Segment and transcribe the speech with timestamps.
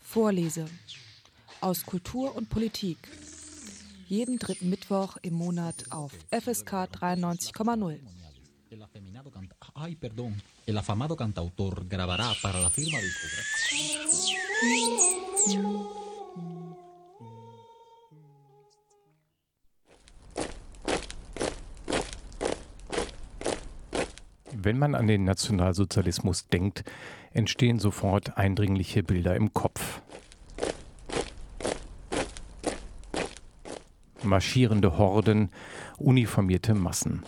[0.00, 0.66] Vorlese
[1.60, 2.98] aus Kultur und Politik.
[4.08, 7.98] Jeden dritten Mittwoch im Monat auf FSK 93,0.
[9.74, 10.42] Ay, perdón.
[10.66, 13.62] El afamado cantautor grabará para la firma discográfica.
[24.64, 26.84] Wenn man an den Nationalsozialismus denkt,
[27.32, 30.00] entstehen sofort eindringliche Bilder im Kopf.
[34.22, 35.50] Marschierende Horden,
[35.98, 37.24] uniformierte Massen.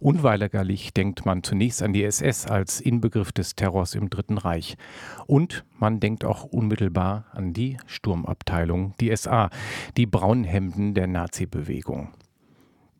[0.00, 4.78] Unweigerlich denkt man zunächst an die SS als Inbegriff des Terrors im Dritten Reich.
[5.26, 9.50] Und man denkt auch unmittelbar an die Sturmabteilung, die SA,
[9.98, 12.14] die Braunhemden der Nazi-Bewegung.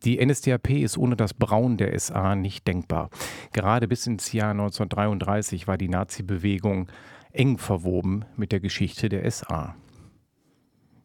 [0.05, 3.11] Die NSDAP ist ohne das Braun der SA nicht denkbar.
[3.53, 6.89] Gerade bis ins Jahr 1933 war die Nazi-Bewegung
[7.33, 9.75] eng verwoben mit der Geschichte der SA.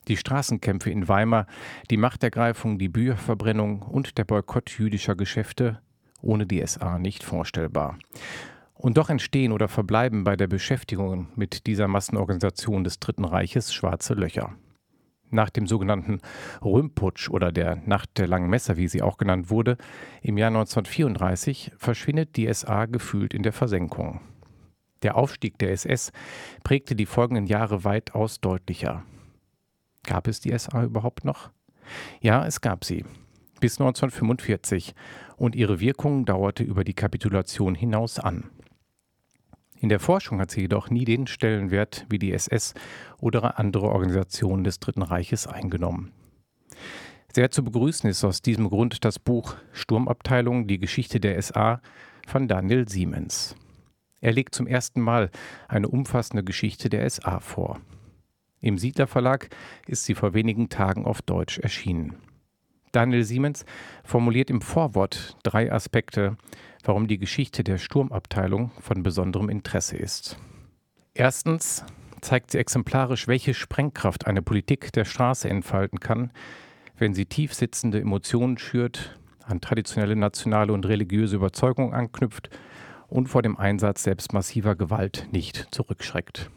[0.08, 1.48] Die Straßenkämpfe in Weimar,
[1.90, 5.80] die Machtergreifung, die Bücherverbrennung und der Boykott jüdischer Geschäfte
[6.22, 7.98] ohne die SA nicht vorstellbar.
[8.74, 14.14] Und doch entstehen oder verbleiben bei der Beschäftigung mit dieser Massenorganisation des Dritten Reiches schwarze
[14.14, 14.56] Löcher
[15.34, 16.20] nach dem sogenannten
[16.64, 19.78] Römputsch oder der Nacht der langen Messer, wie sie auch genannt wurde,
[20.22, 24.22] im Jahr 1934 verschwindet die SA gefühlt in der Versenkung.
[25.02, 26.12] Der Aufstieg der SS
[26.64, 29.04] prägte die folgenden Jahre weitaus deutlicher.
[30.04, 31.52] Gab es die SA überhaupt noch?
[32.22, 33.06] Ja, es gab sie.
[33.60, 34.94] Bis 1945
[35.38, 38.50] und ihre Wirkung dauerte über die Kapitulation hinaus an.
[39.80, 42.74] In der Forschung hat sie jedoch nie den Stellenwert wie die SS
[43.20, 46.12] oder andere Organisationen des Dritten Reiches eingenommen.
[47.34, 51.82] Sehr zu begrüßen ist aus diesem Grund das Buch Sturmabteilung, die Geschichte der SA
[52.28, 53.56] von Daniel Siemens.
[54.22, 55.32] Er legt zum ersten Mal
[55.68, 57.82] eine umfassende Geschichte der SA vor.
[58.62, 59.50] Im Siedler Verlag
[59.88, 62.16] ist sie vor wenigen Tagen auf Deutsch erschienen.
[62.94, 63.66] Daniel Siemens
[64.06, 66.38] formuliert im Vorwort drei Aspekte,
[66.84, 70.38] warum die Geschichte der Sturmabteilung von besonderem Interesse ist.
[71.14, 71.86] Erstens
[72.22, 76.32] zeigt sie exemplarisch, welche Sprengkraft eine Politik der Straße entfalten kann,
[76.98, 82.50] wenn sie tief sitzende Emotionen schürt, an traditionelle nationale und religiöse Überzeugung anknüpft
[83.08, 86.50] und vor dem Einsatz selbst massiver Gewalt nicht zurückschreckt.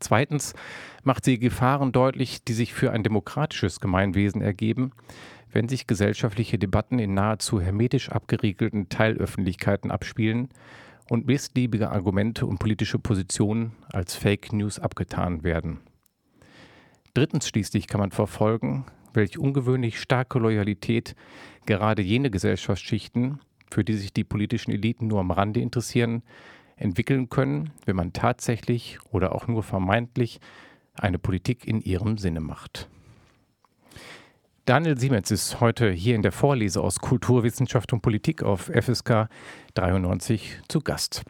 [0.00, 0.54] Zweitens
[1.02, 4.92] macht sie Gefahren deutlich, die sich für ein demokratisches Gemeinwesen ergeben,
[5.52, 10.48] wenn sich gesellschaftliche Debatten in nahezu hermetisch abgeriegelten Teilöffentlichkeiten abspielen
[11.08, 15.80] und missliebige Argumente und politische Positionen als Fake News abgetan werden.
[17.14, 21.16] Drittens schließlich kann man verfolgen, welch ungewöhnlich starke Loyalität
[21.66, 26.22] gerade jene Gesellschaftsschichten, für die sich die politischen Eliten nur am Rande interessieren,
[26.76, 30.40] entwickeln können, wenn man tatsächlich oder auch nur vermeintlich
[30.94, 32.88] eine Politik in ihrem Sinne macht.
[34.68, 39.30] Daniel Siemens ist heute hier in der Vorlese aus Kulturwissenschaft und Politik auf FSK
[39.72, 41.22] 93 zu Gast.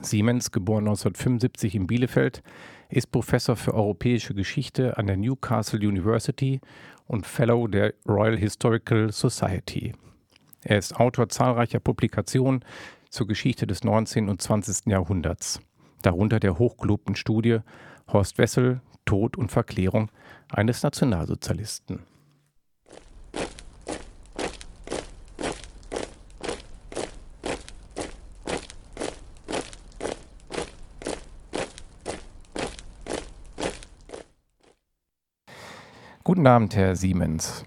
[0.00, 2.42] Siemens, geboren 1975 in Bielefeld,
[2.88, 6.62] ist Professor für europäische Geschichte an der Newcastle University
[7.06, 9.92] und Fellow der Royal Historical Society.
[10.62, 12.64] Er ist Autor zahlreicher Publikationen
[13.10, 14.30] zur Geschichte des 19.
[14.30, 14.86] und 20.
[14.86, 15.60] Jahrhunderts,
[16.00, 17.58] darunter der hochgelobten Studie
[18.10, 20.10] Horst Wessel, Tod und Verklärung
[20.48, 22.15] eines Nationalsozialisten.
[36.46, 37.64] Guten Abend, Herr Siemens.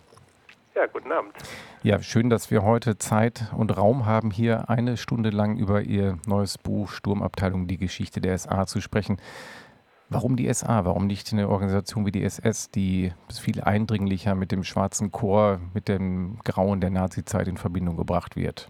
[0.74, 1.36] Ja, guten Abend.
[1.84, 6.18] Ja, schön, dass wir heute Zeit und Raum haben, hier eine Stunde lang über Ihr
[6.26, 9.18] neues Buch Sturmabteilung, die Geschichte der SA zu sprechen.
[10.08, 10.86] Warum die SA?
[10.86, 15.90] Warum nicht eine Organisation wie die SS, die viel eindringlicher mit dem Schwarzen Chor, mit
[15.90, 18.70] dem Grauen der Nazizeit in Verbindung gebracht wird?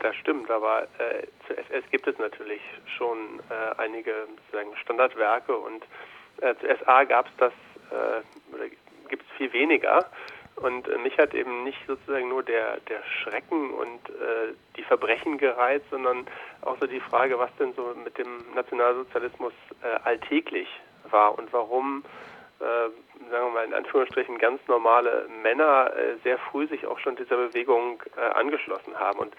[0.00, 2.60] Das stimmt, aber äh, zur SS gibt es natürlich
[2.98, 4.26] schon äh, einige
[4.82, 5.84] Standardwerke und
[6.40, 7.52] äh, zur SA gab es das
[7.90, 8.64] äh, oder
[9.10, 10.06] gibt es viel weniger.
[10.56, 15.38] Und äh, mich hat eben nicht sozusagen nur der, der Schrecken und äh, die Verbrechen
[15.38, 16.26] gereizt, sondern
[16.62, 19.52] auch so die Frage, was denn so mit dem Nationalsozialismus
[19.82, 20.68] äh, alltäglich
[21.10, 22.04] war und warum,
[22.58, 22.64] äh,
[23.30, 27.36] sagen wir mal in Anführungsstrichen, ganz normale Männer äh, sehr früh sich auch schon dieser
[27.36, 29.18] Bewegung äh, angeschlossen haben.
[29.18, 29.34] Und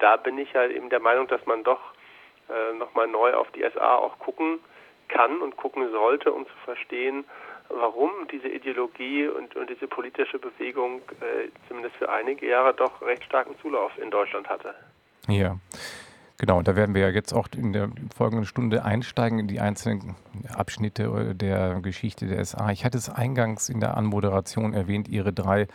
[0.00, 1.80] da bin ich halt eben der Meinung, dass man doch
[2.50, 4.60] äh, nochmal neu auf die SA auch gucken
[5.08, 7.24] kann und gucken sollte, um zu verstehen,
[7.68, 13.24] warum diese Ideologie und, und diese politische Bewegung äh, zumindest für einige Jahre doch recht
[13.24, 14.74] starken Zulauf in Deutschland hatte.
[15.28, 15.56] Ja.
[16.40, 19.58] Genau, und da werden wir ja jetzt auch in der folgenden Stunde einsteigen in die
[19.58, 20.14] einzelnen
[20.54, 22.70] Abschnitte der Geschichte der SA.
[22.70, 25.66] Ich hatte es eingangs in der Anmoderation erwähnt, Ihre drei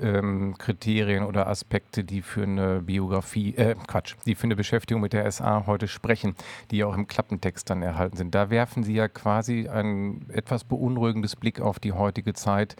[0.00, 5.12] ähm, Kriterien oder Aspekte, die für eine Biografie, äh, Quatsch, die für eine Beschäftigung mit
[5.12, 6.34] der SA heute sprechen,
[6.70, 8.34] die ja auch im Klappentext dann erhalten sind.
[8.34, 12.76] Da werfen Sie ja quasi ein etwas beunruhigendes Blick auf die heutige Zeit,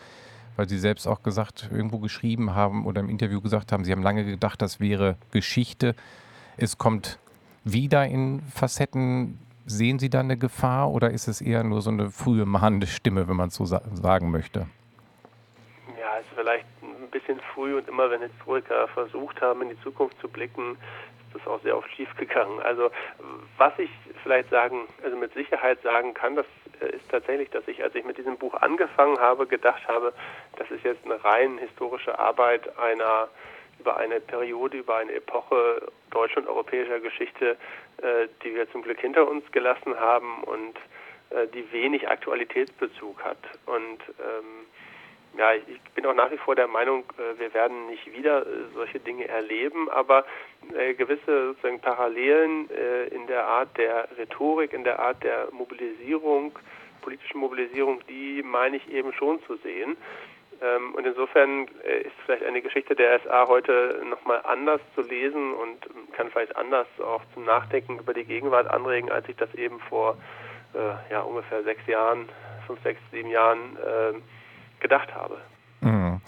[0.56, 4.02] weil Sie selbst auch gesagt, irgendwo geschrieben haben oder im Interview gesagt haben, Sie haben
[4.02, 5.94] lange gedacht, das wäre Geschichte.
[6.56, 7.18] Es kommt
[7.64, 9.38] wieder in Facetten.
[9.66, 13.28] Sehen Sie da eine Gefahr oder ist es eher nur so eine frühe mahnende Stimme,
[13.28, 14.66] wenn man es so sa sagen möchte?
[15.98, 16.64] Ja, ist vielleicht
[17.10, 20.78] ein bisschen früh und immer wenn Historiker versucht haben, in die Zukunft zu blicken,
[21.26, 22.60] ist das auch sehr oft schief gegangen.
[22.60, 22.90] Also
[23.56, 23.90] was ich
[24.22, 26.46] vielleicht sagen, also mit Sicherheit sagen kann, das
[26.80, 30.12] äh, ist tatsächlich, dass ich, als ich mit diesem Buch angefangen habe, gedacht habe,
[30.56, 33.28] das ist jetzt eine rein historische Arbeit einer
[33.78, 37.56] über eine Periode, über eine Epoche deutscher und europäischer Geschichte,
[38.02, 40.76] äh, die wir zum Glück hinter uns gelassen haben und
[41.30, 43.38] äh, die wenig Aktualitätsbezug hat.
[43.66, 44.66] Und ähm,
[45.36, 48.46] ja, ich bin auch nach wie vor der Meinung, äh, wir werden nicht wieder äh,
[48.74, 50.24] solche Dinge erleben, aber
[50.76, 52.68] äh, gewisse sozusagen Parallelen
[53.10, 56.58] in der Art der Rhetorik, in der Art der Mobilisierung,
[57.00, 59.96] politischen Mobilisierung, die meine ich eben schon zu sehen.
[60.62, 65.78] Ähm, und insofern ist vielleicht eine Geschichte der SA heute nochmal anders zu lesen und
[66.12, 70.16] kann vielleicht anders auch zum Nachdenken über die Gegenwart anregen, als ich das eben vor
[71.10, 72.28] ja, ungefähr sechs Jahren,
[72.68, 73.76] fünf, sechs, sieben Jahren
[74.80, 75.38] gedacht habe.
[75.80, 76.20] Mhm.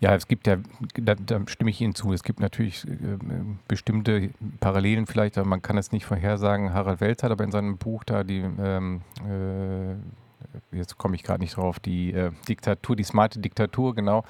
[0.00, 0.56] Ja, es gibt ja,
[0.94, 3.18] da, da, stimme ich Ihnen zu, es gibt natürlich äh,
[3.68, 6.72] bestimmte Parallelen vielleicht, aber man kann es nicht vorhersagen.
[6.72, 11.42] Harald Welz hat aber in seinem Buch da die, ähm, äh, jetzt komme ich gerade
[11.42, 14.24] nicht drauf, die äh, Diktatur, die smarte Diktatur, genau,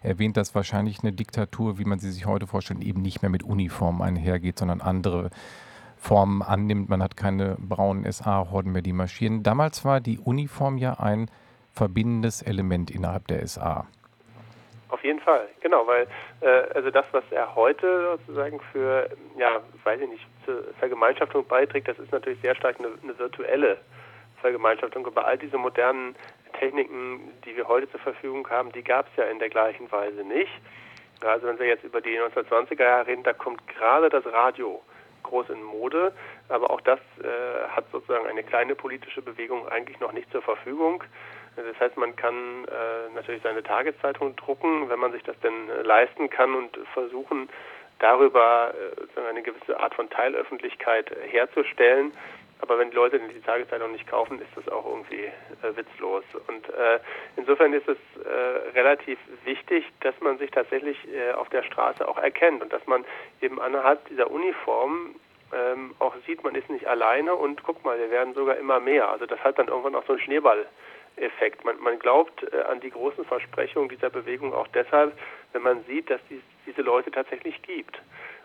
[0.00, 3.42] erwähnt, dass wahrscheinlich eine Diktatur, wie man sie sich heute vorstellt, eben nicht mehr mit
[3.42, 5.30] Uniformen einhergeht, sondern andere
[5.96, 6.88] Formen annimmt.
[6.88, 9.42] Man hat keine braunen SA-Horden mehr, die marschieren.
[9.42, 11.28] Damals war die Uniform ja ein
[11.76, 13.86] verbindendes Element innerhalb der SA.
[14.88, 16.06] Auf jeden Fall, genau, weil
[16.40, 21.88] äh, also das, was er heute sozusagen für, ja, weiß ich nicht, zur Vergemeinschaftung beiträgt,
[21.88, 23.78] das ist natürlich sehr stark eine, eine virtuelle
[24.40, 25.06] Vergemeinschaftung.
[25.06, 26.14] Aber all diese modernen
[26.58, 30.22] Techniken, die wir heute zur Verfügung haben, die gab es ja in der gleichen Weise
[30.22, 30.52] nicht.
[31.20, 34.82] Also wenn wir jetzt über die 1920er Jahre reden, da kommt gerade das Radio
[35.24, 36.12] groß in Mode,
[36.48, 41.02] aber auch das äh, hat sozusagen eine kleine politische Bewegung eigentlich noch nicht zur Verfügung.
[41.56, 45.82] Das heißt, man kann äh, natürlich seine Tageszeitung drucken, wenn man sich das denn äh,
[45.82, 47.48] leisten kann und versuchen,
[47.98, 52.12] darüber äh, eine gewisse Art von Teilöffentlichkeit herzustellen.
[52.60, 56.24] Aber wenn die Leute die Tageszeitung nicht kaufen, ist das auch irgendwie äh, witzlos.
[56.46, 57.00] Und äh,
[57.36, 60.98] insofern ist es äh, relativ wichtig, dass man sich tatsächlich
[61.36, 63.04] auf der Straße auch erkennt und dass man
[63.40, 65.14] eben anhand dieser Uniform
[65.52, 69.08] ähm, auch sieht, man ist nicht alleine und guck mal, wir werden sogar immer mehr.
[69.08, 70.66] Also das hat dann irgendwann auch so ein Schneeball.
[71.16, 71.64] Effekt.
[71.64, 75.16] Man, man glaubt äh, an die großen Versprechungen dieser Bewegung auch deshalb,
[75.52, 78.00] wenn man sieht, dass es diese Leute tatsächlich gibt.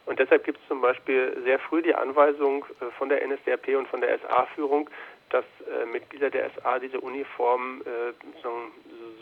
[0.06, 3.88] Und deshalb gibt es zum Beispiel sehr früh die Anweisung äh, von der NSDAP und
[3.88, 4.90] von der SA-Führung,
[5.30, 8.50] dass äh, Mitglieder der SA diese Uniform äh, so,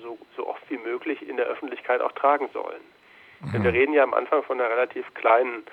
[0.02, 2.82] so, so, oft wie möglich in der Öffentlichkeit auch tragen sollen.
[3.42, 3.52] Mhm.
[3.52, 5.64] Denn wir reden ja am Anfang von einer relativ kleinen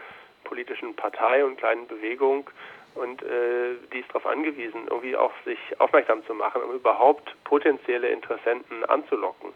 [0.45, 2.51] politischen Partei und kleinen Bewegung
[2.97, 8.09] und äh, die ist darauf angewiesen, irgendwie auch sich aufmerksam zu machen, um überhaupt potenzielle
[8.09, 9.53] Interessenten anzulocken.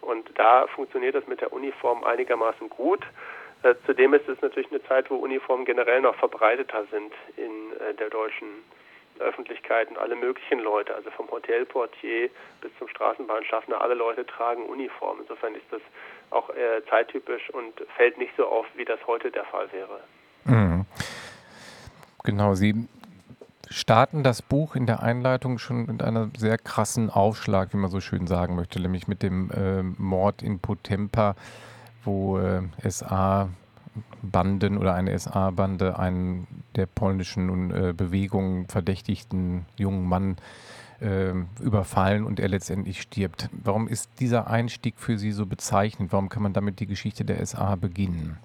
[0.00, 3.00] Und da funktioniert das mit der Uniform einigermaßen gut.
[3.62, 7.94] Äh, zudem ist es natürlich eine Zeit, wo Uniformen generell noch verbreiteter sind in äh,
[7.94, 8.48] der deutschen
[9.20, 12.28] Öffentlichkeit und alle möglichen Leute, also vom Hotelportier
[12.60, 15.22] bis zum Straßenbahnschaffner, alle Leute tragen Uniformen.
[15.22, 15.80] Insofern ist das
[16.30, 20.00] auch äh, zeittypisch und fällt nicht so auf, wie das heute der Fall wäre.
[20.44, 20.84] Mhm.
[22.24, 22.88] Genau, Sie
[23.68, 28.00] starten das Buch in der Einleitung schon mit einem sehr krassen Aufschlag, wie man so
[28.00, 31.36] schön sagen möchte, nämlich mit dem äh, Mord in Potempa,
[32.02, 40.36] wo äh, SA-Banden oder eine SA-Bande einen der polnischen äh, Bewegung verdächtigten jungen Mann
[41.02, 43.50] ähm, überfallen und er letztendlich stirbt.
[43.52, 46.10] Warum ist dieser Einstieg für Sie so bezeichnend?
[46.10, 48.38] Warum kann man damit die Geschichte der SA beginnen?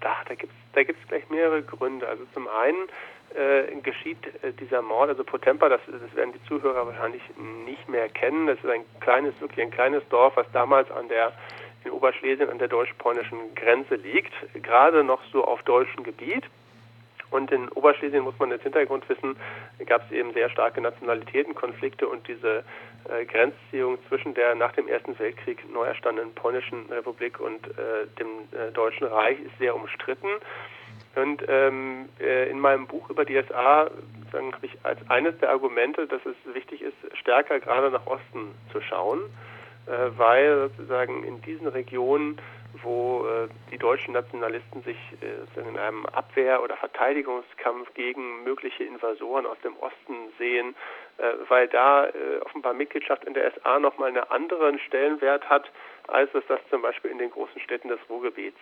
[0.00, 2.08] Da, da gibt es da gibt es gleich mehrere Gründe.
[2.08, 2.88] Also zum einen
[3.34, 7.22] äh, geschieht äh, dieser Mord, also Potempa, das, das werden die Zuhörer wahrscheinlich
[7.66, 8.46] nicht mehr kennen.
[8.46, 11.32] Das ist ein kleines, wirklich ein kleines Dorf, was damals an der
[11.84, 16.44] in Oberschlesien an der deutsch-polnischen Grenze liegt, gerade noch so auf deutschem Gebiet.
[17.32, 19.36] Und in Oberschlesien muss man als Hintergrund wissen,
[19.86, 22.62] gab es eben sehr starke Nationalitätenkonflikte und diese
[23.08, 28.28] äh, Grenzziehung zwischen der nach dem Ersten Weltkrieg neu erstandenen polnischen Republik und äh, dem
[28.52, 30.28] äh, Deutschen Reich ist sehr umstritten.
[31.14, 33.90] Und ähm, äh, in meinem Buch über die SA
[34.32, 38.80] habe ich als eines der Argumente, dass es wichtig ist, stärker gerade nach Osten zu
[38.80, 39.20] schauen,
[39.86, 42.38] äh, weil sozusagen in diesen Regionen
[42.80, 49.46] wo äh, die deutschen Nationalisten sich äh, in einem Abwehr- oder Verteidigungskampf gegen mögliche Invasoren
[49.46, 50.74] aus dem Osten sehen,
[51.18, 55.70] äh, weil da äh, offenbar Mitgliedschaft in der SA nochmal einen anderen Stellenwert hat,
[56.08, 58.58] als es das zum Beispiel in den großen Städten des Ruhrgebiets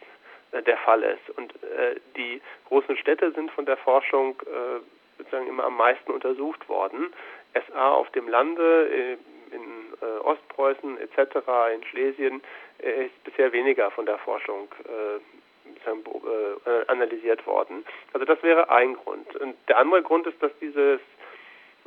[0.53, 1.31] äh, der Fall ist.
[1.37, 4.37] Und äh, die großen Städte sind von der Forschung
[5.19, 7.13] sozusagen immer am meisten untersucht worden.
[7.53, 9.19] SA auf dem Lande,
[9.53, 11.37] in Ostpreußen etc.,
[11.75, 12.43] in Schlesien
[12.79, 15.21] ist bisher weniger von der Forschung äh,
[15.87, 17.85] äh, analysiert worden.
[18.13, 19.35] Also das wäre ein Grund.
[19.37, 21.01] Und der andere Grund ist, dass dieses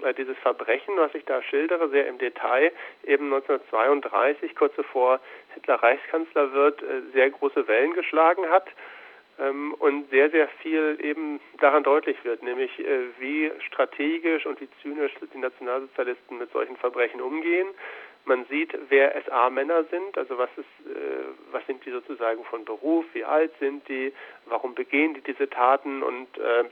[0.02, 2.72] äh, dieses Verbrechen, was ich da schildere, sehr im Detail,
[3.04, 5.20] eben 1932, kurz bevor
[5.54, 8.68] Hitler Reichskanzler wird, äh, sehr große Wellen geschlagen hat
[9.40, 12.72] ähm, und sehr, sehr viel eben daran deutlich wird, nämlich
[13.20, 17.68] wie strategisch und wie zynisch die Nationalsozialisten mit solchen Verbrechen umgehen,
[18.26, 23.06] man sieht, wer SA-Männer sind, also was ist, äh, was sind die sozusagen von Beruf,
[23.14, 24.14] wie alt sind die,
[24.46, 26.02] warum begehen die diese Taten?
[26.04, 26.64] Und äh,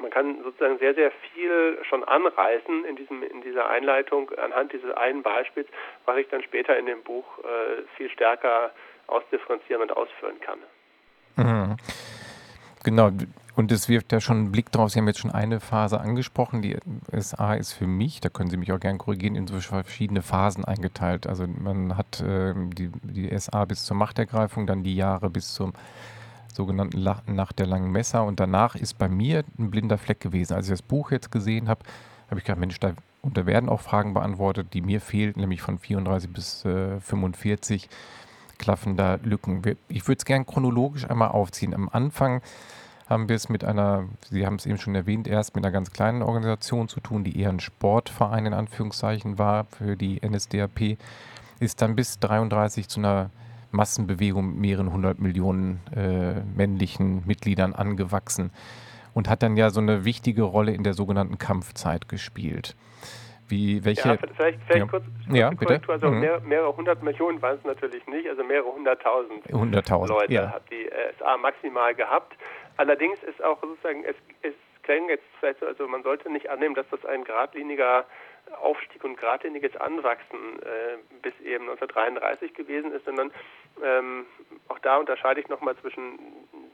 [0.00, 4.30] man kann sozusagen sehr, sehr viel schon anreißen in diesem in dieser Einleitung.
[4.32, 5.68] Anhand dieses einen Beispiels,
[6.06, 8.72] was ich dann später in dem Buch äh, viel stärker
[9.06, 10.58] ausdifferenzieren und ausführen kann.
[11.36, 11.76] Mhm.
[12.84, 13.10] Genau,
[13.54, 14.90] und es wirft ja schon einen Blick drauf.
[14.90, 16.62] Sie haben jetzt schon eine Phase angesprochen.
[16.62, 16.76] Die
[17.18, 20.64] SA ist für mich, da können Sie mich auch gerne korrigieren, in so verschiedene Phasen
[20.64, 21.26] eingeteilt.
[21.26, 25.74] Also man hat äh, die, die SA bis zur Machtergreifung, dann die Jahre bis zum
[26.52, 28.24] sogenannten La Nacht der langen Messer.
[28.24, 30.54] Und danach ist bei mir ein blinder Fleck gewesen.
[30.54, 31.82] Als ich das Buch jetzt gesehen habe,
[32.30, 35.60] habe ich gedacht, Mensch, da, und da werden auch Fragen beantwortet, die mir fehlten, nämlich
[35.60, 37.90] von 34 bis äh, 45
[38.62, 39.60] klaffen da Lücken.
[39.88, 41.74] Ich würde es gerne chronologisch einmal aufziehen.
[41.74, 42.40] Am Anfang
[43.08, 45.90] haben wir es mit einer, Sie haben es eben schon erwähnt, erst mit einer ganz
[45.90, 50.96] kleinen Organisation zu tun, die eher ein Sportverein in Anführungszeichen war für die NSDAP,
[51.58, 53.30] ist dann bis 33 zu einer
[53.72, 58.50] Massenbewegung mit mehreren hundert Millionen äh, männlichen Mitgliedern angewachsen
[59.12, 62.76] und hat dann ja so eine wichtige Rolle in der sogenannten Kampfzeit gespielt.
[63.52, 64.86] Wie, welche, ja, vielleicht, vielleicht ja.
[64.86, 65.80] kurz, kurz ja, bitte.
[65.86, 66.20] Also mhm.
[66.20, 69.44] mehr, mehrere hundert Millionen waren es natürlich nicht, also mehrere hunderttausend,
[70.08, 70.54] Leute ja.
[70.54, 72.34] hat die äh, SA maximal gehabt.
[72.78, 74.54] Allerdings ist auch sozusagen, es, es
[74.84, 78.06] klingt jetzt vielleicht so, also man sollte nicht annehmen, dass das ein geradliniger
[78.62, 83.32] Aufstieg und geradliniges Anwachsen äh, bis eben 1933 gewesen ist, sondern
[83.84, 84.24] ähm,
[84.68, 86.18] auch da unterscheide ich nochmal zwischen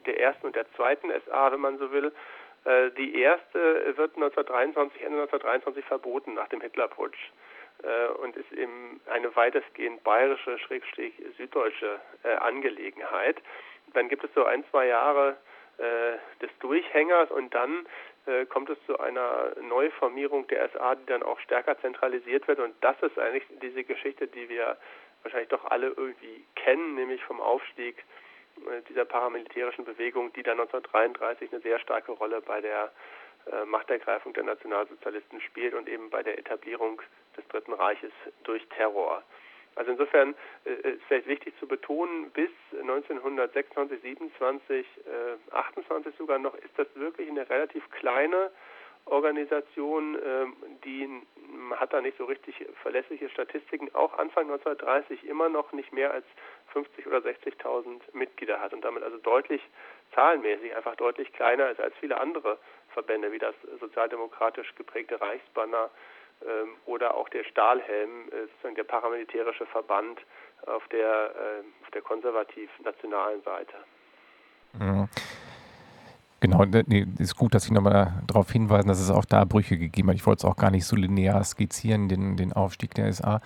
[0.05, 2.13] der ersten und der zweiten SA, wenn man so will.
[2.65, 7.31] Äh, die erste wird 1923, Ende 1923 verboten nach dem Hitlerputsch
[7.83, 13.37] äh, und ist eben eine weitestgehend bayerische, schrägstrich süddeutsche äh, Angelegenheit.
[13.93, 15.37] Dann gibt es so ein, zwei Jahre
[16.41, 17.87] des Durchhängers und dann
[18.49, 23.01] kommt es zu einer Neuformierung der SA, die dann auch stärker zentralisiert wird und das
[23.01, 24.75] ist eigentlich diese Geschichte, die wir
[25.23, 28.03] wahrscheinlich doch alle irgendwie kennen, nämlich vom Aufstieg
[28.87, 32.91] dieser paramilitärischen Bewegung, die dann 1933 eine sehr starke Rolle bei der
[33.51, 37.01] äh, Machtergreifung der Nationalsozialisten spielt und eben bei der Etablierung
[37.37, 38.11] des Dritten Reiches
[38.43, 39.23] durch Terror.
[39.75, 40.35] Also insofern
[40.65, 46.87] äh, ist vielleicht wichtig zu betonen, bis 1926, 27, äh, 28 sogar noch ist das
[46.95, 48.51] wirklich eine relativ kleine
[49.05, 50.45] Organisation, äh,
[50.85, 51.09] die
[51.75, 56.25] hat da nicht so richtig verlässliche Statistiken, auch Anfang 1930 immer noch nicht mehr als
[56.73, 59.61] 50 oder 60.000 Mitglieder hat und damit also deutlich
[60.13, 62.57] zahlenmäßig einfach deutlich kleiner ist als viele andere
[62.93, 65.89] Verbände wie das sozialdemokratisch geprägte Reichsbanner
[66.45, 70.21] ähm, oder auch der Stahlhelm, äh, sozusagen der paramilitärische Verband
[70.65, 73.75] auf der, äh, auf der konservativ-nationalen Seite.
[74.73, 75.09] Mhm.
[76.41, 80.09] Genau, nee, ist gut, dass Sie nochmal darauf hinweisen, dass es auch da Brüche gegeben
[80.09, 80.15] hat.
[80.15, 83.41] Ich wollte es auch gar nicht so linear skizzieren, den, den Aufstieg der SA.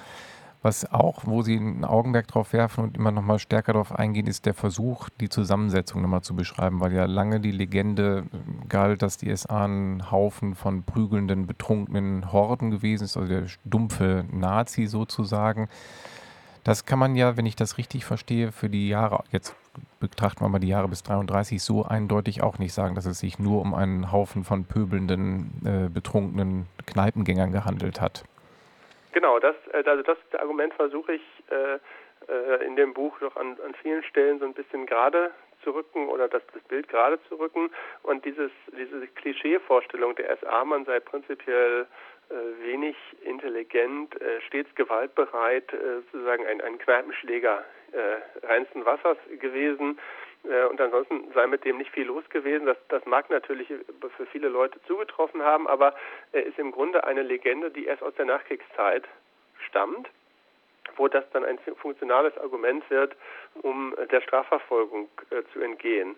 [0.62, 4.28] Was auch, wo Sie ein Augenmerk drauf werfen und immer noch mal stärker darauf eingehen,
[4.28, 8.24] ist der Versuch, die Zusammensetzung nochmal zu beschreiben, weil ja lange die Legende
[8.70, 14.24] galt, dass die SA ein Haufen von prügelnden, betrunkenen Horden gewesen ist, also der dumpfe
[14.32, 15.68] Nazi sozusagen.
[16.64, 19.54] Das kann man ja, wenn ich das richtig verstehe, für die Jahre, jetzt
[20.00, 23.40] betrachten wir mal die Jahre bis 33, so eindeutig auch nicht sagen, dass es sich
[23.40, 28.24] nur um einen Haufen von pöbelnden, äh, betrunkenen Kneipengängern gehandelt hat.
[29.14, 31.76] Genau, das, äh, also das Argument versuche ich äh,
[32.28, 35.32] äh, in dem Buch doch an, an vielen Stellen so ein bisschen gerade
[35.64, 37.70] zu rücken oder das, das Bild gerade zu rücken.
[38.02, 41.86] Und dieses, diese Klischeevorstellung, der SA-Mann sei prinzipiell
[42.30, 44.16] äh, wenig intelligent,
[44.48, 45.72] stets gewaltbereit,
[46.12, 47.64] sozusagen ein, ein Kneipenschläger
[47.94, 50.00] äh, reinsten Wassers gewesen.
[50.44, 52.66] Äh, und ansonsten sei mit dem nicht viel los gewesen.
[52.66, 55.96] Das, das mag natürlich für viele Leute zugetroffen haben, aber
[56.32, 59.06] er ist im Grunde eine Legende, die erst aus der Nachkriegszeit
[59.68, 60.10] stammt
[60.98, 63.16] wo das dann ein funktionales Argument wird,
[63.62, 66.16] um der Strafverfolgung äh, zu entgehen.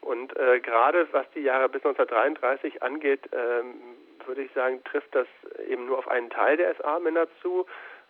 [0.00, 3.74] Und äh, gerade was die Jahre bis 1933 angeht, ähm,
[4.26, 5.26] würde ich sagen, trifft das
[5.68, 7.66] eben nur auf einen Teil der SA-Männer zu.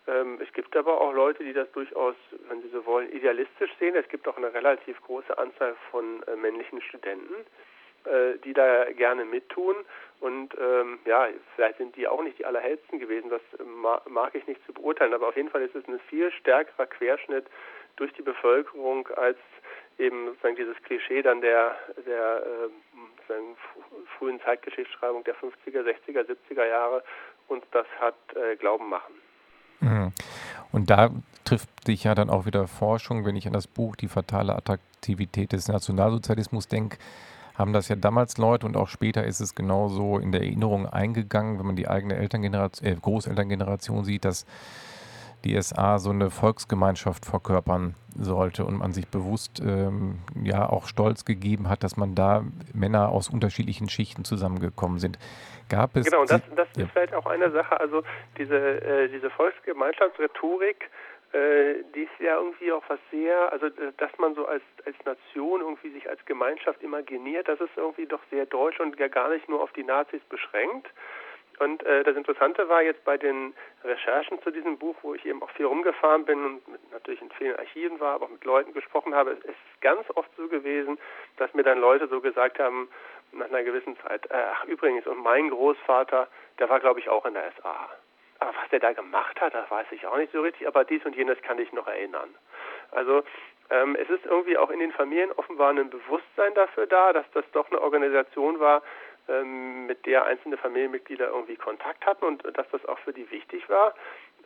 [0.08, 2.16] Ähm, es gibt aber auch Leute, die das durchaus,
[2.48, 3.94] wenn Sie so wollen, idealistisch sehen.
[3.94, 7.34] Es gibt auch eine relativ große Anzahl von äh, männlichen Studenten,
[8.04, 9.76] äh, die da gerne mittun.
[10.20, 13.42] Und ähm, ja, vielleicht sind die auch nicht die allerhellsten gewesen, das
[14.08, 17.46] mag ich nicht zu beurteilen, aber auf jeden Fall ist es ein viel stärkerer Querschnitt
[17.96, 19.38] durch die Bevölkerung als
[19.98, 22.42] eben sozusagen dieses Klischee dann der, der
[23.28, 23.32] äh,
[24.18, 27.04] frühen Zeitgeschichtsschreibung der 50er, 60er, 70er Jahre
[27.48, 29.14] uns das hat äh, glauben machen.
[29.80, 30.12] Mhm.
[30.72, 31.10] Und da
[31.44, 35.52] trifft sich ja dann auch wieder Forschung, wenn ich an das Buch Die fatale Attraktivität
[35.52, 36.98] des Nationalsozialismus denke,
[37.54, 41.58] haben das ja damals Leute und auch später ist es genauso in der Erinnerung eingegangen,
[41.58, 44.46] wenn man die eigene Elterngeneration, äh, Großelterngeneration sieht, dass
[45.44, 51.24] die SA so eine Volksgemeinschaft verkörpern sollte und man sich bewusst ähm, ja auch stolz
[51.24, 55.18] gegeben hat, dass man da Männer aus unterschiedlichen Schichten zusammengekommen sind.
[55.68, 56.84] Gab es genau, das, das ja.
[56.84, 58.02] ist vielleicht auch eine Sache, also
[58.36, 60.90] diese, äh, diese Volksgemeinschaftsrhetorik,
[61.32, 63.68] äh, die ist ja irgendwie auch was sehr, also
[63.98, 68.22] dass man so als, als Nation irgendwie sich als Gemeinschaft imaginiert, das ist irgendwie doch
[68.30, 70.88] sehr deutsch und ja gar nicht nur auf die Nazis beschränkt.
[71.60, 75.42] Und äh, das Interessante war jetzt bei den Recherchen zu diesem Buch, wo ich eben
[75.42, 78.72] auch viel rumgefahren bin und mit, natürlich in vielen Archiven war, aber auch mit Leuten
[78.72, 80.98] gesprochen habe, es ist ganz oft so gewesen,
[81.36, 82.88] dass mir dann Leute so gesagt haben,
[83.32, 87.26] nach einer gewissen Zeit, äh, ach übrigens, und mein Großvater, der war glaube ich auch
[87.26, 87.88] in der SA.
[88.40, 91.04] Aber was der da gemacht hat, das weiß ich auch nicht so richtig, aber dies
[91.04, 92.34] und jenes kann ich noch erinnern.
[92.92, 93.24] Also
[93.70, 97.44] ähm, es ist irgendwie auch in den Familien offenbar ein Bewusstsein dafür da, dass das
[97.52, 98.82] doch eine Organisation war,
[99.28, 103.94] mit der einzelne Familienmitglieder irgendwie Kontakt hatten und dass das auch für die wichtig war.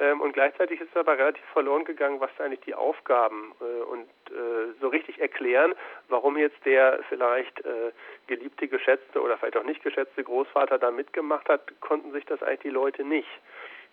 [0.00, 4.08] Ähm, und gleichzeitig ist es aber relativ verloren gegangen, was eigentlich die Aufgaben äh, und
[4.30, 5.74] äh, so richtig erklären,
[6.08, 7.92] warum jetzt der vielleicht äh,
[8.26, 12.60] geliebte, geschätzte oder vielleicht auch nicht geschätzte Großvater da mitgemacht hat, konnten sich das eigentlich
[12.60, 13.28] die Leute nicht.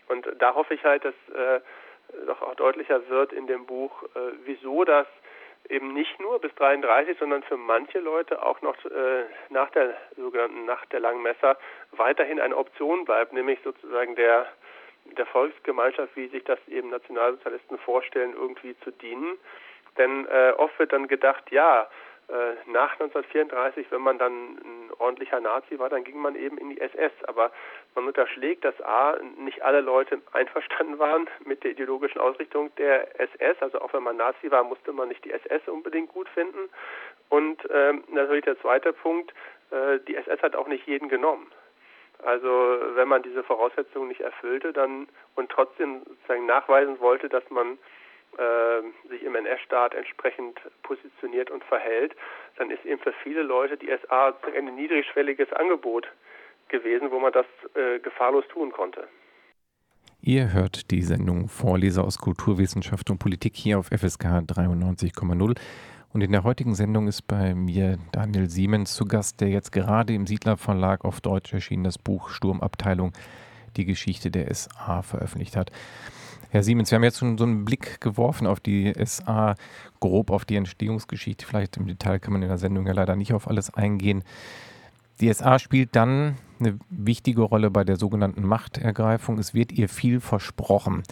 [0.07, 1.13] Und da hoffe ich halt, dass
[2.25, 4.03] doch auch deutlicher wird in dem Buch,
[4.43, 5.05] wieso das
[5.67, 10.65] eben nicht nur bis 33, sondern für manche Leute auch noch äh, nach der sogenannten
[10.65, 11.57] Nacht der langen Messer
[11.91, 14.47] weiterhin eine Option bleibt, nämlich sozusagen der
[15.17, 19.37] der Volksgemeinschaft, wie sich das eben Nationalsozialisten vorstellen, irgendwie zu dienen.
[19.97, 21.89] Denn äh, oft wird dann gedacht, ja,
[22.67, 26.79] nach 1934, wenn man dann ein ordentlicher Nazi war, dann ging man eben in die
[26.79, 27.11] SS.
[27.25, 27.51] Aber
[27.95, 33.57] man unterschlägt, dass A, nicht alle Leute einverstanden waren mit der ideologischen Ausrichtung der SS.
[33.61, 36.69] Also auch wenn man Nazi war, musste man nicht die SS unbedingt gut finden.
[37.29, 39.33] Und ähm, natürlich der zweite Punkt,
[39.71, 41.51] äh, die SS hat auch nicht jeden genommen.
[42.23, 47.73] Also wenn man diese Voraussetzungen nicht erfüllte, dann und trotzdem sozusagen nachweisen wollte, dass man
[47.73, 47.77] äh,
[49.09, 52.15] sich im NS-Staat entsprechend positioniert und verhält,
[52.57, 56.07] dann ist eben für viele Leute die SA ein niedrigschwelliges Angebot
[56.69, 59.07] gewesen, wo man das äh, gefahrlos tun konnte.
[60.21, 65.57] Ihr hört die Sendung Vorleser aus Kulturwissenschaft und Politik hier auf FSK 93,0.
[66.11, 70.13] Und in der heutigen Sendung ist bei mir Daniel Siemens zu Gast, der jetzt gerade
[70.13, 73.13] im Siedler Verlag auf Deutsch erschienen das Buch Sturmabteilung,
[73.77, 75.71] die Geschichte der SA veröffentlicht hat.
[76.51, 79.53] Herr Siemens, wir haben jetzt schon so einen Blick geworfen auf die SA,
[79.99, 81.45] grob auf die Entstehungsgeschichte.
[81.45, 84.23] Vielleicht im Detail kann man in der Sendung ja leider nicht auf alles eingehen.
[85.21, 89.37] Die SA spielt dann eine wichtige Rolle bei der sogenannten Machtergreifung.
[89.37, 91.03] Es wird ihr viel versprochen.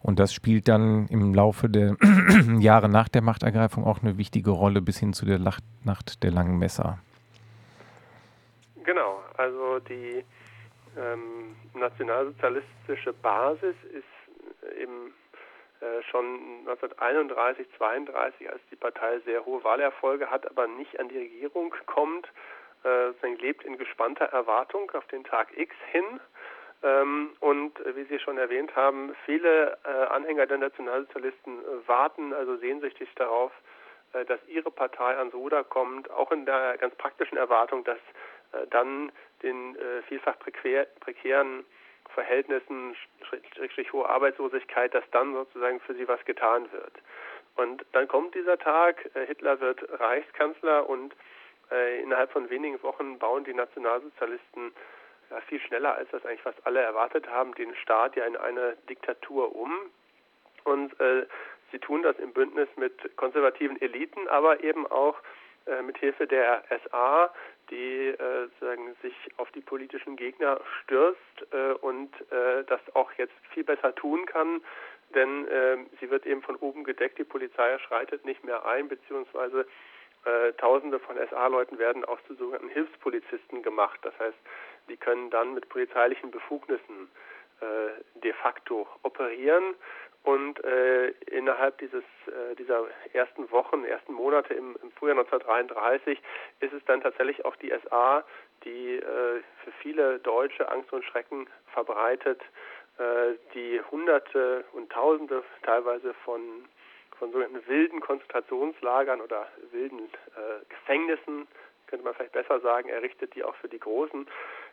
[0.00, 1.96] Und das spielt dann im Laufe der
[2.58, 6.58] Jahre nach der Machtergreifung auch eine wichtige Rolle bis hin zu der Nacht der langen
[6.58, 6.98] Messer.
[8.84, 10.24] Genau, also die
[10.96, 14.17] ähm, nationalsozialistische Basis ist
[14.72, 15.14] eben
[15.80, 21.18] äh, schon 1931, 32, als die Partei sehr hohe Wahlerfolge hat, aber nicht an die
[21.18, 22.26] Regierung kommt,
[22.84, 26.20] äh, lebt in gespannter Erwartung auf den Tag X hin.
[26.82, 32.32] Ähm, und äh, wie Sie schon erwähnt haben, viele äh, Anhänger der Nationalsozialisten äh, warten
[32.32, 33.52] also sehnsüchtig darauf,
[34.12, 37.98] äh, dass ihre Partei ans Ruder kommt, auch in der ganz praktischen Erwartung, dass
[38.70, 39.76] dann den
[40.08, 41.66] vielfach prekären
[42.14, 42.96] Verhältnissen,
[43.54, 46.92] schrägstrich hohe Arbeitslosigkeit, dass dann sozusagen für sie was getan wird.
[47.56, 51.14] Und dann kommt dieser Tag, äh, Hitler wird Reichskanzler und
[51.70, 54.72] äh, innerhalb von wenigen Wochen bauen die Nationalsozialisten
[55.30, 58.76] ja, viel schneller, als das eigentlich fast alle erwartet haben, den Staat ja in eine
[58.88, 59.72] Diktatur um.
[60.64, 61.26] Und äh,
[61.72, 65.16] sie tun das im Bündnis mit konservativen Eliten, aber eben auch
[65.68, 67.30] äh, mit Hilfe der SA,
[67.70, 73.34] die äh, sagen, sich auf die politischen Gegner stürzt äh, und äh, das auch jetzt
[73.52, 74.62] viel besser tun kann,
[75.14, 79.66] denn äh, sie wird eben von oben gedeckt, die Polizei schreitet nicht mehr ein, beziehungsweise
[80.24, 84.00] äh, Tausende von SA-Leuten werden auch zu sogenannten Hilfspolizisten gemacht.
[84.02, 84.36] Das heißt,
[84.88, 87.08] die können dann mit polizeilichen Befugnissen
[87.60, 89.74] äh, de facto operieren
[90.24, 96.20] und äh, innerhalb dieses, äh, dieser ersten Wochen, ersten Monate im, im, Frühjahr 1933
[96.60, 98.24] ist es dann tatsächlich auch die SA,
[98.64, 99.02] die äh,
[99.64, 102.42] für viele Deutsche Angst und Schrecken verbreitet,
[102.98, 106.40] äh, die Hunderte und Tausende teilweise von,
[107.18, 111.46] von sogenannten wilden Konzentrationslagern oder wilden äh, Gefängnissen,
[111.86, 114.26] könnte man vielleicht besser sagen, errichtet, die auch für die großen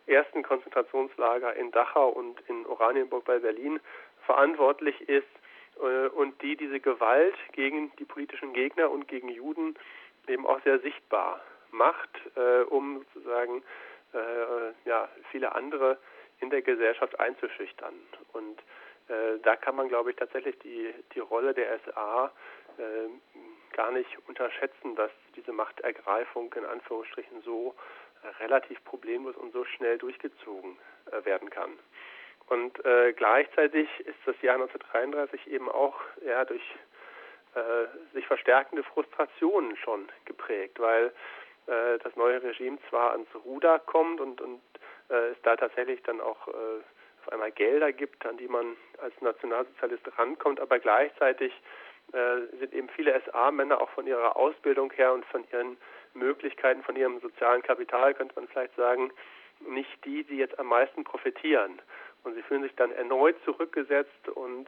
[0.07, 3.79] ersten Konzentrationslager in Dachau und in Oranienburg bei Berlin
[4.25, 5.27] verantwortlich ist
[5.79, 9.75] äh, und die diese Gewalt gegen die politischen Gegner und gegen Juden
[10.27, 13.63] eben auch sehr sichtbar macht, äh, um sozusagen
[14.13, 15.97] äh, ja, viele andere
[16.39, 17.93] in der Gesellschaft einzuschüchtern.
[18.33, 18.61] Und
[19.43, 22.31] da kann man, glaube ich, tatsächlich die, die Rolle der SA
[23.71, 27.75] gar nicht unterschätzen, dass diese Machtergreifung in Anführungsstrichen so
[28.39, 30.75] relativ problemlos und so schnell durchgezogen
[31.23, 31.77] werden kann.
[32.47, 36.61] Und äh, gleichzeitig ist das Jahr 1933 eben auch ja, durch
[37.55, 41.11] äh, sich verstärkende Frustrationen schon geprägt, weil
[41.67, 44.61] äh, das neue Regime zwar ans Ruder kommt und, und
[45.09, 46.51] äh, es da tatsächlich dann auch äh,
[47.25, 51.51] auf einmal Gelder gibt, an die man als Nationalsozialist rankommt, aber gleichzeitig
[52.13, 55.77] äh, sind eben viele SA-Männer auch von ihrer Ausbildung her und von ihren
[56.13, 59.11] Möglichkeiten, von ihrem sozialen Kapital, könnte man vielleicht sagen,
[59.67, 61.81] nicht die, die jetzt am meisten profitieren.
[62.25, 64.67] Und sie fühlen sich dann erneut zurückgesetzt und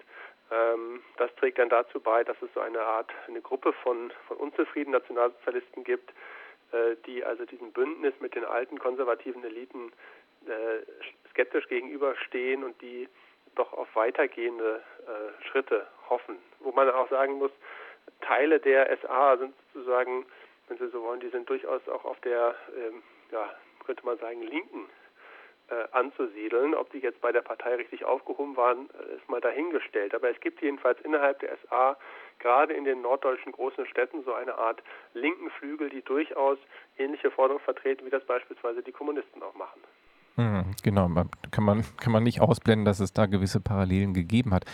[0.52, 4.38] ähm, das trägt dann dazu bei, dass es so eine Art, eine Gruppe von, von
[4.38, 6.12] unzufriedenen Nationalsozialisten gibt,
[6.72, 9.92] äh, die also diesem Bündnis mit den alten konservativen Eliten
[10.46, 13.10] äh, skeptisch gegenüberstehen und die
[13.56, 16.38] doch auf weitergehende äh, Schritte hoffen.
[16.60, 17.52] Wo man auch sagen muss,
[18.22, 20.26] Teile der SA sind sozusagen,
[20.68, 23.50] wenn Sie so wollen, die sind durchaus auch auf der, ähm, ja,
[23.84, 24.88] könnte man sagen, linken
[25.70, 26.74] äh, anzusiedeln.
[26.76, 30.16] Ob die jetzt bei der Partei richtig aufgehoben waren, äh, ist mal dahingestellt.
[30.16, 31.98] Aber es gibt jedenfalls innerhalb der SA
[32.40, 34.82] gerade in den norddeutschen großen Städten so eine Art
[35.14, 36.58] linken Flügel, die durchaus
[36.98, 39.82] ähnliche Forderungen vertreten, wie das beispielsweise die Kommunisten auch machen.
[40.36, 41.10] Hm, genau,
[41.50, 44.66] kann man, kann man nicht ausblenden, dass es da gewisse Parallelen gegeben hat,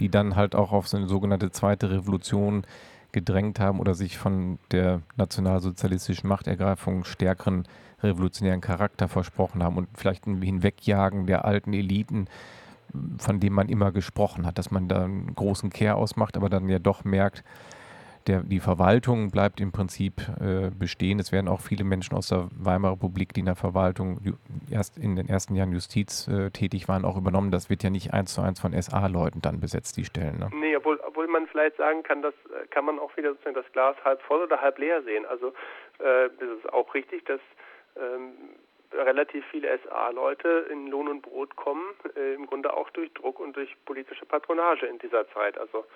[0.00, 2.66] die dann halt auch auf so eine sogenannte zweite Revolution
[3.12, 7.66] gedrängt haben oder sich von der nationalsozialistischen Machtergreifung stärkeren
[8.02, 12.28] revolutionären Charakter versprochen haben und vielleicht ein Hinwegjagen der alten Eliten,
[13.18, 16.68] von dem man immer gesprochen hat, dass man da einen großen Kehr ausmacht, aber dann
[16.68, 17.42] ja doch merkt,
[18.26, 21.18] der, die Verwaltung bleibt im Prinzip äh, bestehen.
[21.20, 24.20] Es werden auch viele Menschen aus der Weimarer Republik, die in der Verwaltung
[24.70, 27.50] erst in den ersten Jahren Justiz äh, tätig waren, auch übernommen.
[27.50, 30.38] Das wird ja nicht eins zu eins von SA-Leuten dann besetzt, die Stellen.
[30.38, 30.50] Ne?
[30.60, 30.98] Nee, obwohl,
[31.56, 34.60] vielleicht sagen kann, das äh, kann man auch wieder sozusagen das Glas halb voll oder
[34.60, 35.24] halb leer sehen.
[35.24, 35.54] Also
[35.98, 37.40] äh, es ist auch richtig, dass
[37.96, 38.34] ähm,
[38.92, 43.56] relativ viele SA-Leute in Lohn und Brot kommen, äh, im Grunde auch durch Druck und
[43.56, 45.56] durch politische Patronage in dieser Zeit.
[45.56, 45.86] Also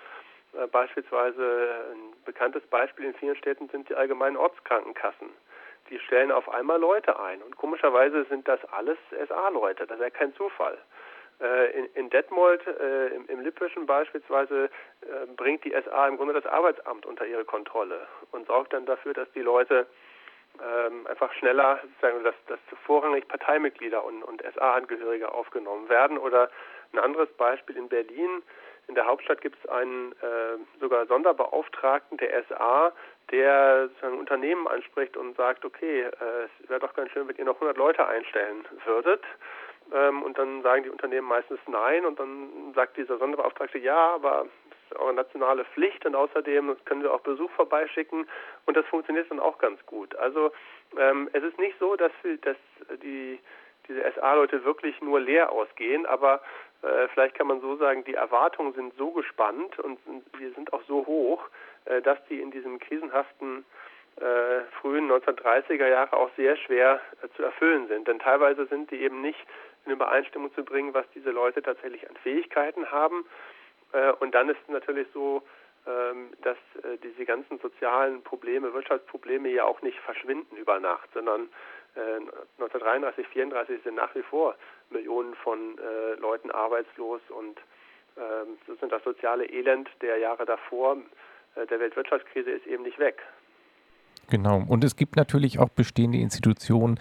[0.55, 5.29] äh, beispielsweise ein bekanntes Beispiel in vielen Städten sind die allgemeinen Ortskrankenkassen.
[5.91, 8.97] Die stellen auf einmal Leute ein und komischerweise sind das alles
[9.29, 9.87] SA-Leute.
[9.87, 10.79] Das ist ja kein Zufall.
[11.41, 14.65] Äh, in, in Detmold, äh, im, im Lippischen beispielsweise,
[15.01, 19.15] äh, bringt die SA im Grunde das Arbeitsamt unter ihre Kontrolle und sorgt dann dafür,
[19.15, 19.87] dass die Leute
[20.61, 26.19] ähm, einfach schneller, sozusagen, dass, dass vorrangig Parteimitglieder und, und SA-Angehörige aufgenommen werden.
[26.19, 26.51] Oder
[26.93, 28.43] ein anderes Beispiel in Berlin.
[28.89, 32.93] In der Hauptstadt gibt es einen äh, sogar Sonderbeauftragten der SA,
[33.31, 37.45] der ein Unternehmen anspricht und sagt, okay, äh, es wäre doch ganz schön, wenn ihr
[37.45, 39.23] noch 100 Leute einstellen würdet.
[39.93, 42.05] Ähm, und dann sagen die Unternehmen meistens nein.
[42.05, 44.47] Und dann sagt dieser Sonderbeauftragte, ja, aber
[44.97, 46.05] eure nationale Pflicht.
[46.07, 48.27] Und außerdem können wir auch Besuch vorbeischicken.
[48.67, 50.15] Und das funktioniert dann auch ganz gut.
[50.17, 50.53] Also
[50.99, 52.57] ähm, es ist nicht so, dass, dass
[53.03, 53.39] die,
[53.89, 56.41] diese SA-Leute wirklich nur leer ausgehen, aber
[56.83, 59.99] äh, vielleicht kann man so sagen, die Erwartungen sind so gespannt und
[60.39, 61.43] wir sind auch so hoch,
[61.85, 63.65] äh, dass die in diesem krisenhaften
[64.21, 68.07] äh, frühen 1930er Jahre auch sehr schwer äh, zu erfüllen sind.
[68.07, 69.39] Denn teilweise sind die eben nicht
[69.87, 73.25] in Übereinstimmung zu bringen, was diese Leute tatsächlich an Fähigkeiten haben.
[73.93, 75.43] Äh, und dann ist es natürlich so,
[75.87, 81.49] ähm, dass äh, diese ganzen sozialen Probleme, Wirtschaftsprobleme ja auch nicht verschwinden über Nacht, sondern
[81.95, 84.55] 1933, äh, 34 sind nach wie vor
[84.91, 87.59] Millionen von äh, Leuten arbeitslos und
[88.19, 90.99] ähm, das soziale Elend der Jahre davor,
[91.57, 93.21] der Weltwirtschaftskrise ist eben nicht weg.
[94.31, 94.63] Genau.
[94.67, 96.99] Und es gibt natürlich auch bestehende Institutionen,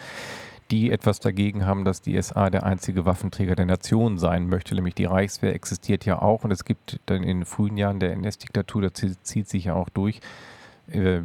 [0.71, 4.75] die etwas dagegen haben, dass die SA der einzige Waffenträger der Nation sein möchte.
[4.75, 8.11] Nämlich die Reichswehr existiert ja auch und es gibt dann in den frühen Jahren der
[8.13, 10.19] NS-Diktatur, das zieht sich ja auch durch,
[10.91, 11.21] äh,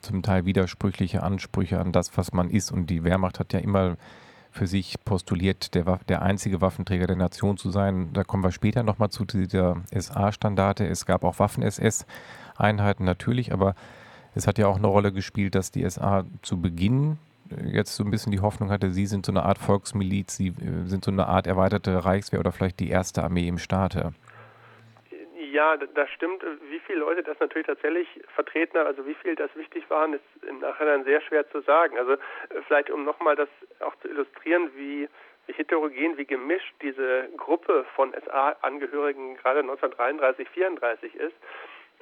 [0.00, 2.70] zum Teil widersprüchliche Ansprüche an das, was man ist.
[2.70, 3.96] Und die Wehrmacht hat ja immer
[4.52, 8.10] für sich postuliert, der, der einzige Waffenträger der Nation zu sein.
[8.12, 10.86] Da kommen wir später nochmal zu dieser SA-Standarte.
[10.86, 13.74] Es gab auch Waffen-SS-Einheiten natürlich, aber
[14.34, 17.18] es hat ja auch eine Rolle gespielt, dass die SA zu Beginn
[17.64, 20.86] jetzt so ein bisschen die Hoffnung hatte, sie sind so eine Art Volksmiliz, sie äh,
[20.86, 24.12] sind so eine Art erweiterte Reichswehr oder vielleicht die erste Armee im Staate.
[25.52, 26.42] Ja, das stimmt.
[26.68, 30.24] Wie viele Leute das natürlich tatsächlich vertreten haben, also wie viel das wichtig waren, ist
[30.48, 31.96] im Nachhinein sehr schwer zu sagen.
[31.98, 32.18] Also äh,
[32.66, 33.48] vielleicht um nochmal das
[33.80, 35.08] auch zu illustrieren, wie,
[35.46, 41.36] wie heterogen, wie gemischt diese Gruppe von SA-Angehörigen gerade 1933, 34 ist.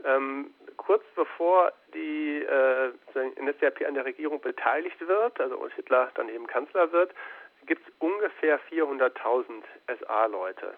[0.04, 2.92] Ähm, kurz bevor die äh,
[3.40, 7.12] NSDAP an der Regierung beteiligt wird, also und Hitler dann eben Kanzler wird,
[7.66, 9.44] gibt es ungefähr 400.000
[9.86, 10.74] SA-Leute.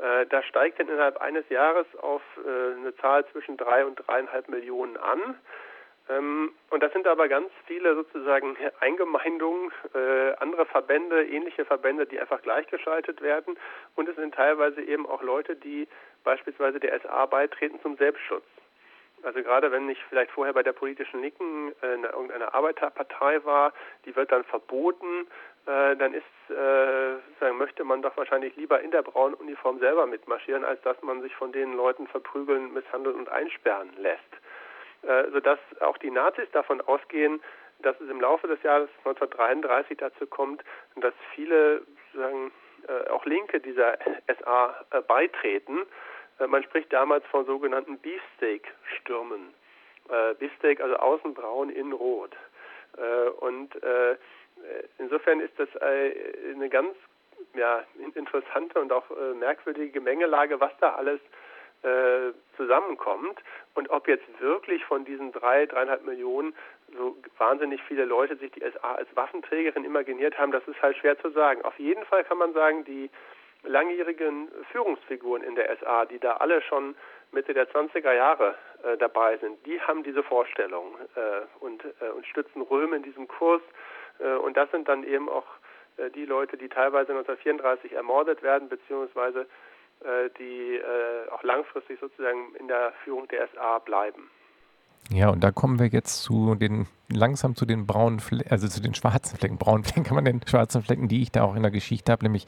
[0.00, 4.48] Äh, da steigt dann innerhalb eines Jahres auf äh, eine Zahl zwischen drei und dreieinhalb
[4.48, 5.36] Millionen an.
[6.08, 12.18] Ähm, und das sind aber ganz viele sozusagen Eingemeindungen, äh, andere Verbände, ähnliche Verbände, die
[12.18, 13.56] einfach gleichgeschaltet werden.
[13.94, 15.86] Und es sind teilweise eben auch Leute, die
[16.24, 18.44] beispielsweise der SA beitreten zum Selbstschutz.
[19.22, 23.72] Also gerade wenn ich vielleicht vorher bei der politischen Linken äh, in irgendeiner Arbeiterpartei war,
[24.06, 25.26] die wird dann verboten,
[25.66, 30.64] äh, dann ist, äh, möchte man doch wahrscheinlich lieber in der braunen Uniform selber mitmarschieren,
[30.64, 34.22] als dass man sich von den Leuten verprügeln, misshandeln und einsperren lässt.
[35.02, 37.42] Äh, sodass auch die Nazis davon ausgehen,
[37.80, 40.62] dass es im Laufe des Jahres 1933 dazu kommt,
[40.96, 41.82] dass viele
[42.14, 42.52] sagen,
[43.10, 45.86] auch Linke dieser SA äh, beitreten.
[46.38, 49.54] Äh, man spricht damals von sogenannten Beefsteak-Stürmen.
[50.08, 52.36] Äh, Beefsteak, also außen braun, innen rot.
[52.96, 53.70] Äh, und
[54.98, 56.94] insofern ist das eine ganz
[57.54, 61.20] ja, interessante und auch merkwürdige Gemengelage, was da alles
[61.82, 63.38] äh, zusammenkommt
[63.74, 66.54] und ob jetzt wirklich von diesen drei, dreieinhalb Millionen
[66.96, 71.18] so wahnsinnig viele Leute sich die SA als Waffenträgerin imaginiert haben, das ist halt schwer
[71.18, 71.62] zu sagen.
[71.62, 73.10] Auf jeden Fall kann man sagen, die
[73.62, 76.94] langjährigen Führungsfiguren in der SA, die da alle schon
[77.32, 82.26] Mitte der 20er Jahre äh, dabei sind, die haben diese Vorstellung äh, und, äh, und
[82.26, 83.62] stützen Röhm in diesem Kurs.
[84.18, 85.46] Äh, und das sind dann eben auch
[85.96, 89.46] äh, die Leute, die teilweise 1934 ermordet werden, beziehungsweise
[90.04, 90.80] äh, die
[91.30, 94.30] auch langfristig sozusagen in der Führung der SA bleiben.
[95.12, 98.80] Ja, und da kommen wir jetzt zu den langsam zu den braunen Flecken, also zu
[98.80, 99.58] den schwarzen Flecken.
[99.58, 102.24] Braunen Flecken kann man den schwarzen Flecken, die ich da auch in der Geschichte habe,
[102.24, 102.46] nämlich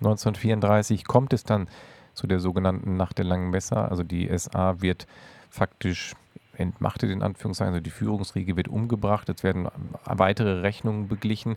[0.00, 1.68] 1934 kommt es dann
[2.14, 3.90] zu der sogenannten Nacht der langen Messer.
[3.90, 5.06] Also die SA wird
[5.50, 6.14] faktisch
[6.54, 9.68] entmachtet in Anführungszeichen, also die Führungsriege wird umgebracht, es werden
[10.04, 11.56] weitere Rechnungen beglichen.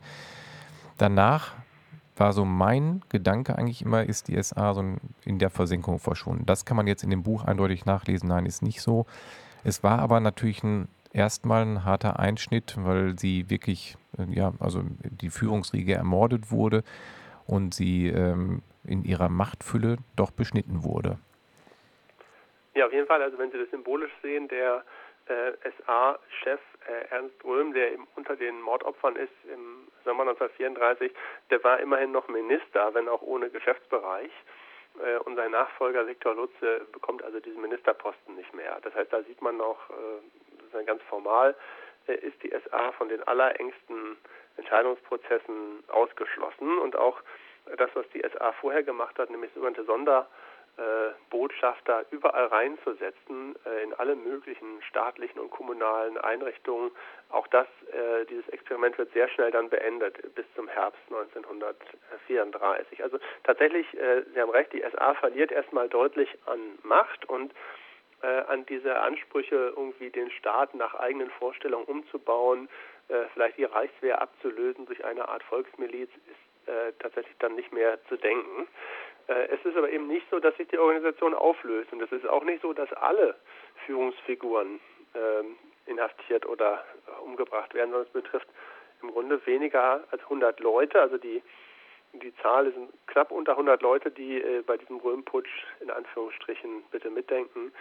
[0.97, 1.53] Danach
[2.17, 4.83] war so mein Gedanke eigentlich immer, ist die SA so
[5.23, 6.45] in der Versenkung verschwunden.
[6.45, 8.27] Das kann man jetzt in dem Buch eindeutig nachlesen.
[8.27, 9.05] Nein, ist nicht so.
[9.63, 14.81] Es war aber natürlich ein, erstmal ein harter Einschnitt, weil sie wirklich, äh, ja, also
[15.03, 16.83] die Führungsriege ermordet wurde
[17.47, 21.17] und sie ähm, in ihrer Machtfülle doch beschnitten wurde.
[22.75, 23.21] Ja, auf jeden Fall.
[23.21, 24.83] Also wenn Sie das symbolisch sehen, der
[25.25, 25.51] äh,
[25.85, 31.11] SA-Chef äh, Ernst Röhm, der eben unter den Mordopfern ist im Sommer 1934,
[31.49, 34.31] der war immerhin noch Minister, wenn auch ohne Geschäftsbereich.
[35.03, 38.77] Äh, und sein Nachfolger Viktor Lutze bekommt also diesen Ministerposten nicht mehr.
[38.81, 41.55] Das heißt, da sieht man noch, äh, ganz formal,
[42.07, 44.17] äh, ist die SA von den allerengsten
[44.57, 47.21] Entscheidungsprozessen ausgeschlossen und auch
[47.77, 50.27] das, was die SA vorher gemacht hat, nämlich sogenannte Sonder
[51.29, 56.91] Botschafter überall reinzusetzen, äh, in alle möglichen staatlichen und kommunalen Einrichtungen.
[57.29, 63.03] Auch das, äh, dieses Experiment wird sehr schnell dann beendet, bis zum Herbst 1934.
[63.03, 67.53] Also tatsächlich, Sie haben recht, die SA verliert erstmal deutlich an Macht und
[68.21, 72.67] an diese Ansprüche, irgendwie den Staat nach eigenen Vorstellungen umzubauen,
[73.33, 78.67] vielleicht die Reichswehr abzulösen durch eine Art Volksmiliz, ist tatsächlich dann nicht mehr zu denken.
[79.29, 81.93] Äh, es ist aber eben nicht so, dass sich die Organisation auflöst.
[81.93, 83.35] Und es ist auch nicht so, dass alle
[83.85, 84.79] Führungsfiguren
[85.15, 86.83] ähm, inhaftiert oder
[87.23, 88.47] umgebracht werden, sondern es betrifft
[89.01, 90.99] im Grunde weniger als 100 Leute.
[90.99, 91.41] Also die,
[92.13, 97.09] die Zahl sind knapp unter 100 Leute, die äh, bei diesem Röhmputsch in Anführungsstrichen bitte
[97.09, 97.71] mitdenken.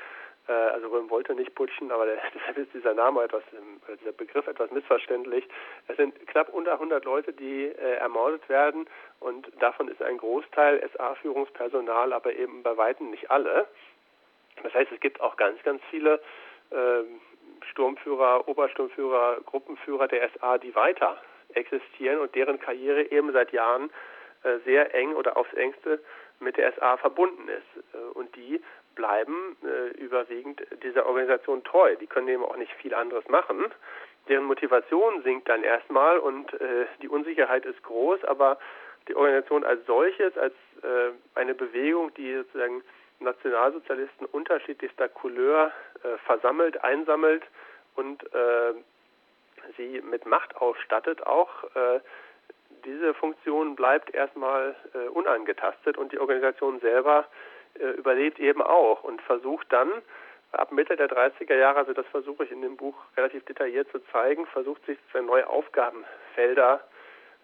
[0.49, 4.47] Äh, also Röhm wollte nicht putschen, aber deshalb ist dieser Name etwas, äh, dieser Begriff
[4.47, 5.47] etwas missverständlich.
[5.87, 8.87] Es sind knapp unter 100 Leute, die äh, ermordet werden
[9.21, 13.67] und davon ist ein Großteil SA-Führungspersonal, aber eben bei weitem nicht alle.
[14.63, 16.21] Das heißt, es gibt auch ganz, ganz viele
[16.71, 17.03] äh,
[17.71, 21.21] Sturmführer, Obersturmführer, Gruppenführer der SA, die weiter
[21.55, 23.91] existieren und deren Karriere eben seit Jahren
[24.43, 26.01] äh, sehr eng oder aufs engste
[26.41, 27.95] mit der SA verbunden ist.
[27.95, 28.61] Äh, und die
[28.99, 31.95] bleiben äh, überwiegend dieser Organisation treu.
[31.97, 33.65] Die können eben auch nicht viel anderes machen.
[34.29, 38.59] Deren Motivation sinkt dann erstmal und äh, die Unsicherheit ist groß, aber
[39.07, 42.83] die Organisation als solches, als äh, eine Bewegung, die sozusagen
[43.21, 47.45] Nationalsozialisten unterschiedlichster Couleur äh, versammelt, einsammelt
[47.95, 48.75] und äh,
[49.77, 52.01] sie mit Macht ausstattet, auch äh,
[52.85, 54.77] diese Funktion bleibt erstmal
[55.13, 57.27] unangetastet und die Organisation selber
[57.97, 59.91] überlebt eben auch und versucht dann
[60.53, 63.99] ab Mitte der 30er Jahre, also das versuche ich in dem Buch relativ detailliert zu
[64.13, 66.81] zeigen, versucht sich für neue Aufgabenfelder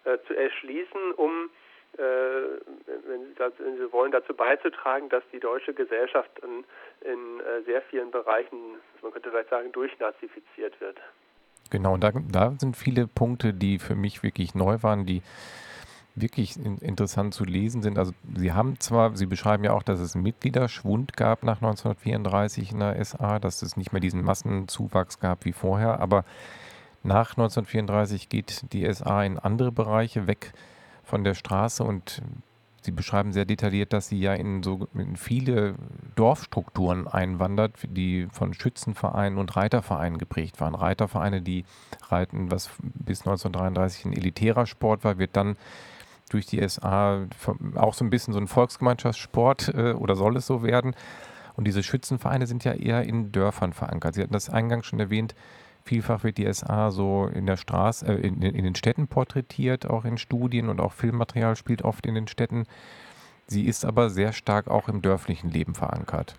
[0.05, 1.49] äh, zu erschließen, um
[1.97, 6.63] äh, wenn, Sie, wenn, Sie, wollen, dazu beizutragen, dass die deutsche Gesellschaft in,
[7.09, 8.57] in äh, sehr vielen Bereichen,
[9.01, 10.97] man könnte vielleicht sagen, durchnazifiziert wird.
[11.71, 15.21] Genau, und da, da sind viele Punkte, die für mich wirklich neu waren, die
[16.15, 17.97] wirklich in, interessant zu lesen sind.
[17.97, 22.71] Also Sie haben zwar, Sie beschreiben ja auch, dass es einen Mitgliederschwund gab nach 1934
[22.71, 26.23] in der SA, dass es nicht mehr diesen Massenzuwachs gab wie vorher, aber
[27.03, 30.53] nach 1934 geht die SA in andere Bereiche weg
[31.03, 32.21] von der Straße und
[32.85, 35.73] Sie beschreiben sehr detailliert, dass sie ja in so in viele
[36.15, 40.75] Dorfstrukturen einwandert, die von Schützenvereinen und Reitervereinen geprägt waren.
[40.75, 41.65] Reitervereine, die
[42.09, 45.57] reiten, was bis 1933 ein elitärer Sport war, wird dann
[46.29, 47.27] durch die SA
[47.75, 50.95] auch so ein bisschen so ein Volksgemeinschaftssport äh, oder soll es so werden.
[51.55, 54.15] Und diese Schützenvereine sind ja eher in Dörfern verankert.
[54.15, 55.35] Sie hatten das eingangs schon erwähnt,
[55.85, 60.05] vielfach wird die SA so in der Straße, äh, in, in, den Städten porträtiert, auch
[60.05, 62.65] in Studien und auch Filmmaterial spielt oft in den Städten.
[63.47, 66.35] Sie ist aber sehr stark auch im dörflichen Leben verankert.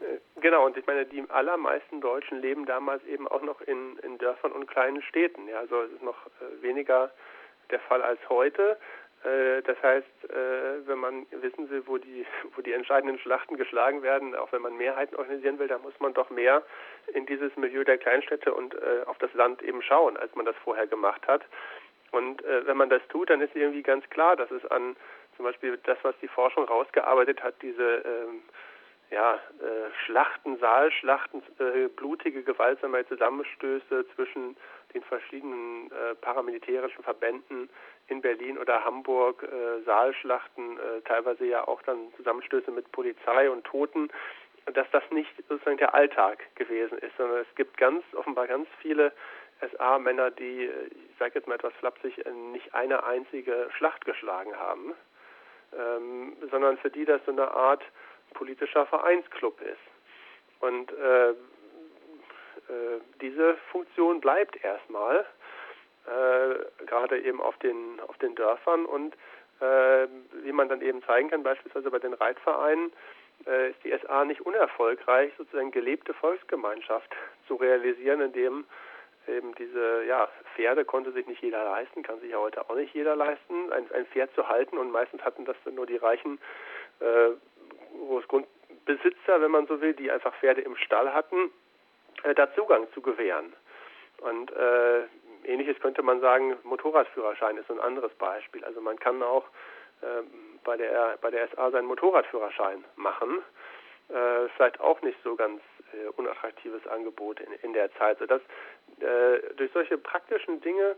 [0.00, 4.16] Äh, genau, und ich meine, die allermeisten Deutschen leben damals eben auch noch in, in
[4.18, 5.46] Dörfern und kleinen Städten.
[5.48, 7.10] Ja, also es ist noch äh, weniger
[7.70, 8.78] der Fall als heute.
[9.24, 14.02] Äh, das heißt, äh, wenn man wissen will, wo die, wo die entscheidenden Schlachten geschlagen
[14.02, 16.62] werden, auch wenn man Mehrheiten organisieren will, dann muss man doch mehr
[17.12, 20.56] in dieses Milieu der Kleinstädte und äh, auf das Land eben schauen, als man das
[20.64, 21.42] vorher gemacht hat.
[22.12, 24.96] Und wenn man das tut, dann ist irgendwie ganz klar, dass es an
[25.36, 28.42] zum Beispiel das, was die Forschung rausgearbeitet hat, diese ähm,
[29.10, 34.56] ja, äh, Schlachten, Saalschlachten, äh, blutige, gewaltsame Zusammenstöße zwischen
[34.94, 37.68] den verschiedenen äh, paramilitärischen Verbänden
[38.06, 43.64] in Berlin oder Hamburg, äh, Saalschlachten, äh, teilweise ja auch dann Zusammenstöße mit Polizei und
[43.64, 44.10] Toten,
[44.74, 49.12] dass das nicht sozusagen der Alltag gewesen ist, sondern es gibt ganz offenbar ganz viele
[49.60, 54.56] SA-Männer, die, äh, ich sage jetzt mal etwas flapsig, äh, nicht eine einzige Schlacht geschlagen
[54.56, 54.94] haben,
[55.76, 57.82] ähm, sondern für die das so eine Art
[58.34, 59.78] politischer Vereinsclub ist.
[60.60, 61.34] Und äh, äh,
[63.20, 65.24] diese Funktion bleibt erstmal,
[66.06, 69.14] äh, gerade eben auf den, auf den Dörfern und
[69.60, 70.08] äh,
[70.44, 72.92] wie man dann eben zeigen kann, beispielsweise bei den Reitvereinen,
[73.46, 77.14] äh, ist die SA nicht unerfolgreich, sozusagen gelebte Volksgemeinschaft
[77.46, 78.64] zu realisieren, indem
[79.28, 82.94] eben diese ja, Pferde konnte sich nicht jeder leisten, kann sich ja heute auch nicht
[82.94, 86.38] jeder leisten, ein, ein Pferd zu halten und meistens hatten das dann nur die reichen
[87.00, 87.30] äh,
[87.98, 91.50] Großgrundbesitzer, wenn man so will, die einfach Pferde im Stall hatten
[92.22, 93.54] äh, da Zugang zu gewähren.
[94.18, 95.02] Und äh,
[95.44, 98.64] ähnliches könnte man sagen, Motorradführerschein ist ein anderes Beispiel.
[98.64, 99.44] Also man kann auch
[100.02, 100.22] äh,
[100.64, 103.42] bei der bei der SA seinen Motorradführerschein machen.
[104.08, 108.42] Äh, vielleicht auch nicht so ganz äh, unattraktives Angebot in, in der Zeit, sodass
[109.00, 110.96] äh, durch solche praktischen Dinge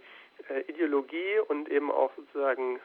[0.48, 2.80] äh, Ideologie und eben auch sozusagen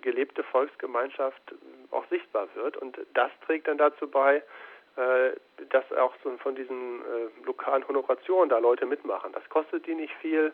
[0.00, 1.54] gelebte Volksgemeinschaft
[1.90, 2.76] auch sichtbar wird.
[2.76, 4.42] Und das trägt dann dazu bei,
[4.96, 5.32] äh,
[5.70, 9.32] dass auch so von diesen äh, lokalen Honorationen da Leute mitmachen.
[9.32, 10.52] Das kostet die nicht viel.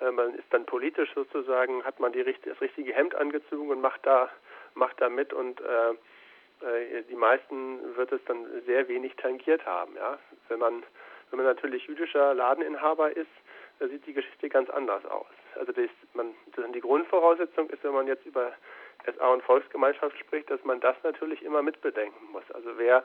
[0.00, 4.04] Äh, man ist dann politisch sozusagen, hat man die, das richtige Hemd angezogen und macht
[4.04, 4.28] da,
[4.74, 5.90] macht da mit und äh,
[6.66, 9.96] äh, die meisten wird es dann sehr wenig tangiert haben.
[9.96, 10.18] Ja?
[10.48, 10.82] Wenn man
[11.30, 13.28] wenn man natürlich jüdischer Ladeninhaber ist,
[13.78, 15.26] da sieht die Geschichte ganz anders aus.
[15.58, 18.52] Also das, man, das die Grundvoraussetzung ist, wenn man jetzt über
[19.04, 22.44] SA und Volksgemeinschaft spricht, dass man das natürlich immer mitbedenken muss.
[22.52, 23.04] Also wer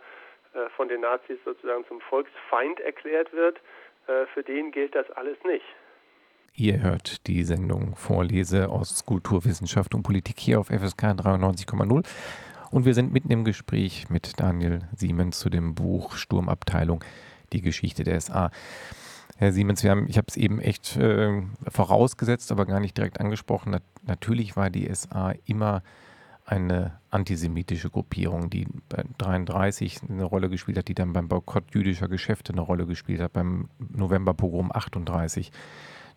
[0.54, 3.60] äh, von den Nazis sozusagen zum Volksfeind erklärt wird,
[4.08, 5.66] äh, für den gilt das alles nicht.
[6.56, 12.06] Ihr hört die Sendung Vorlese aus Kulturwissenschaft und Politik hier auf FSK 93,0.
[12.70, 17.04] Und wir sind mitten im Gespräch mit Daniel Siemens zu dem Buch Sturmabteilung,
[17.54, 18.52] die Geschichte der SA.
[19.38, 23.20] Herr Siemens, wir haben, ich habe es eben echt äh, vorausgesetzt, aber gar nicht direkt
[23.20, 23.72] angesprochen.
[23.72, 25.82] Na, natürlich war die SA immer
[26.46, 32.08] eine antisemitische Gruppierung, die bei 33 eine Rolle gespielt hat, die dann beim Boykott jüdischer
[32.08, 35.52] Geschäfte eine Rolle gespielt hat, beim Novemberpogrom 38.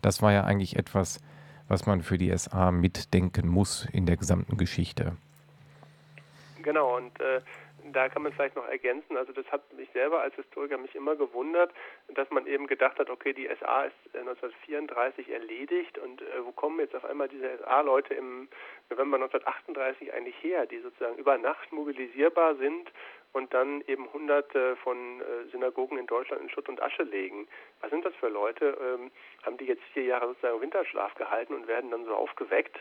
[0.01, 1.19] Das war ja eigentlich etwas,
[1.67, 5.15] was man für die SA mitdenken muss in der gesamten Geschichte.
[6.61, 7.41] Genau, und äh,
[7.93, 11.15] da kann man vielleicht noch ergänzen, also das hat mich selber als Historiker mich immer
[11.15, 11.71] gewundert,
[12.09, 16.51] dass man eben gedacht hat, okay, die SA ist 1934 äh, erledigt und äh, wo
[16.51, 18.47] kommen jetzt auf einmal diese SA-Leute im
[18.89, 22.91] November 1938 eigentlich her, die sozusagen über Nacht mobilisierbar sind
[23.33, 27.47] und dann eben hunderte von äh, Synagogen in Deutschland in Schutt und Asche legen.
[27.81, 28.77] Was sind das für Leute?
[28.81, 29.11] Ähm,
[29.43, 32.77] haben die jetzt vier Jahre sozusagen Winterschlaf gehalten und werden dann so aufgeweckt?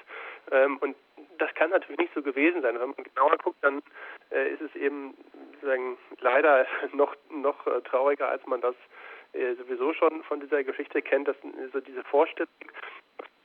[0.50, 0.96] Ähm, und
[1.38, 2.78] das kann natürlich nicht so gewesen sein.
[2.78, 3.82] Wenn man genauer guckt, dann
[4.30, 5.16] äh, ist es eben
[5.54, 8.74] sozusagen leider noch noch äh, trauriger, als man das
[9.32, 11.36] äh, sowieso schon von dieser Geschichte kennt, dass
[11.72, 12.48] so diese Vorstellung,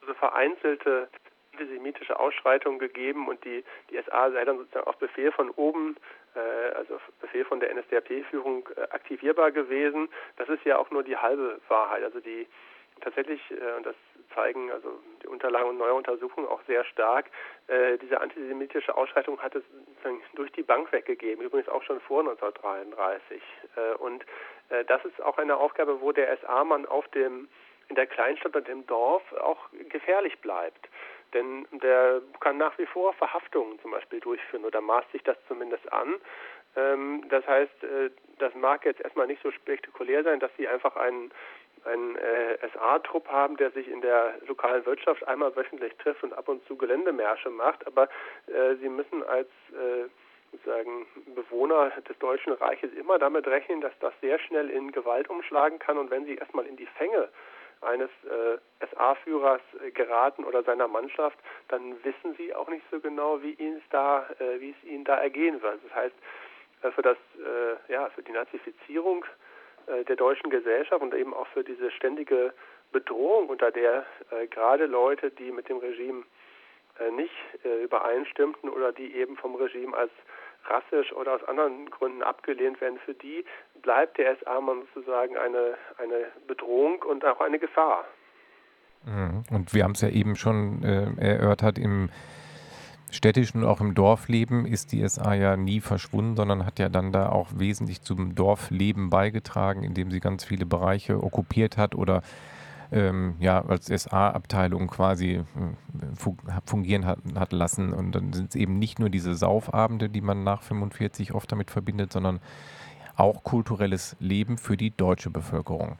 [0.05, 1.09] so vereinzelte
[1.53, 5.95] antisemitische Ausschreitungen gegeben und die, die SA sei dann sozusagen auf Befehl von oben,
[6.35, 6.39] äh,
[6.75, 10.09] also auf Befehl von der NSDAP-Führung äh, aktivierbar gewesen.
[10.37, 12.03] Das ist ja auch nur die halbe Wahrheit.
[12.03, 12.47] Also die
[13.01, 13.95] tatsächlich, äh, und das
[14.33, 17.25] zeigen also die Unterlagen und neue Untersuchungen auch sehr stark,
[17.67, 19.63] äh, diese antisemitische Ausschreitung hat es
[20.33, 23.41] durch die Bank weggegeben, übrigens auch schon vor 1933.
[23.75, 24.25] Äh, und
[24.69, 27.49] äh, das ist auch eine Aufgabe, wo der SA-Mann auf dem
[27.89, 30.87] in der Kleinstadt und im Dorf auch gefährlich bleibt.
[31.33, 35.91] Denn der kann nach wie vor Verhaftungen zum Beispiel durchführen oder maßt sich das zumindest
[35.91, 36.15] an.
[36.75, 38.09] Ähm, das heißt, äh,
[38.39, 41.31] das mag jetzt erstmal nicht so spektakulär sein, dass sie einfach einen,
[41.85, 46.47] einen äh, SA-Trupp haben, der sich in der lokalen Wirtschaft einmal wöchentlich trifft und ab
[46.47, 48.09] und zu Geländemärsche macht, aber
[48.47, 50.07] äh, sie müssen als äh,
[50.51, 55.79] sozusagen Bewohner des Deutschen Reiches immer damit rechnen, dass das sehr schnell in Gewalt umschlagen
[55.79, 57.29] kann und wenn sie erstmal in die Fänge
[57.81, 63.41] eines äh, SA-Führers äh, geraten oder seiner Mannschaft, dann wissen sie auch nicht so genau,
[63.41, 65.79] wie ihnen da, äh, wie es ihnen da ergehen wird.
[65.83, 66.15] Das heißt,
[66.83, 69.25] äh, für das, äh, ja, für die Nazifizierung
[69.87, 72.53] äh, der deutschen Gesellschaft und eben auch für diese ständige
[72.91, 74.05] Bedrohung, unter der
[74.49, 76.25] gerade Leute, die mit dem Regime
[77.11, 77.31] nicht
[77.63, 80.11] übereinstimmten oder die eben vom Regime als
[80.65, 83.45] rassisch oder aus anderen Gründen abgelehnt werden, für die
[83.81, 88.05] bleibt der SA-Mann sozusagen eine, eine Bedrohung und auch eine Gefahr.
[89.05, 89.43] Mhm.
[89.49, 92.09] Und wir haben es ja eben schon äh, erörtert, im
[93.09, 97.11] städtischen und auch im Dorfleben ist die SA ja nie verschwunden, sondern hat ja dann
[97.11, 102.21] da auch wesentlich zum Dorfleben beigetragen, indem sie ganz viele Bereiche okkupiert hat oder
[102.91, 107.93] ähm, ja, als SA-Abteilung quasi äh, fungieren hat, hat lassen.
[107.93, 111.71] Und dann sind es eben nicht nur diese Saufabende, die man nach 45 oft damit
[111.71, 112.41] verbindet, sondern
[113.17, 115.99] auch kulturelles Leben für die deutsche Bevölkerung.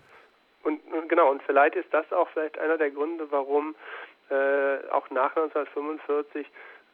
[0.63, 3.75] Und, und genau, und vielleicht ist das auch vielleicht einer der Gründe, warum
[4.29, 6.47] äh, auch nach 1945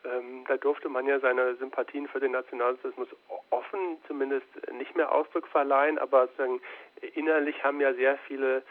[0.05, 3.09] ähm, da durfte man ja seine Sympathien für den Nationalsozialismus
[3.49, 6.29] offen zumindest nicht mehr Ausdruck verleihen, aber
[7.15, 8.61] innerlich haben ja sehr viele äh,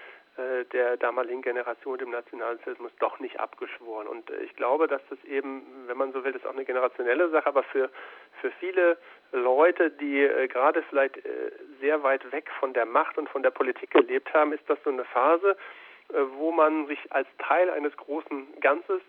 [0.73, 4.07] der damaligen Generation dem Nationalsozialismus doch nicht abgeschworen.
[4.07, 6.65] Und äh, ich glaube, dass das eben, wenn man so will, das ist auch eine
[6.65, 7.91] generationelle Sache, aber für,
[8.41, 8.99] für viele
[9.33, 13.51] Leute, die äh, gerade vielleicht äh, sehr weit weg von der Macht und von der
[13.51, 15.57] Politik gelebt haben, ist das so eine Phase,
[16.11, 19.01] äh, wo man sich als Teil eines großen Ganzes,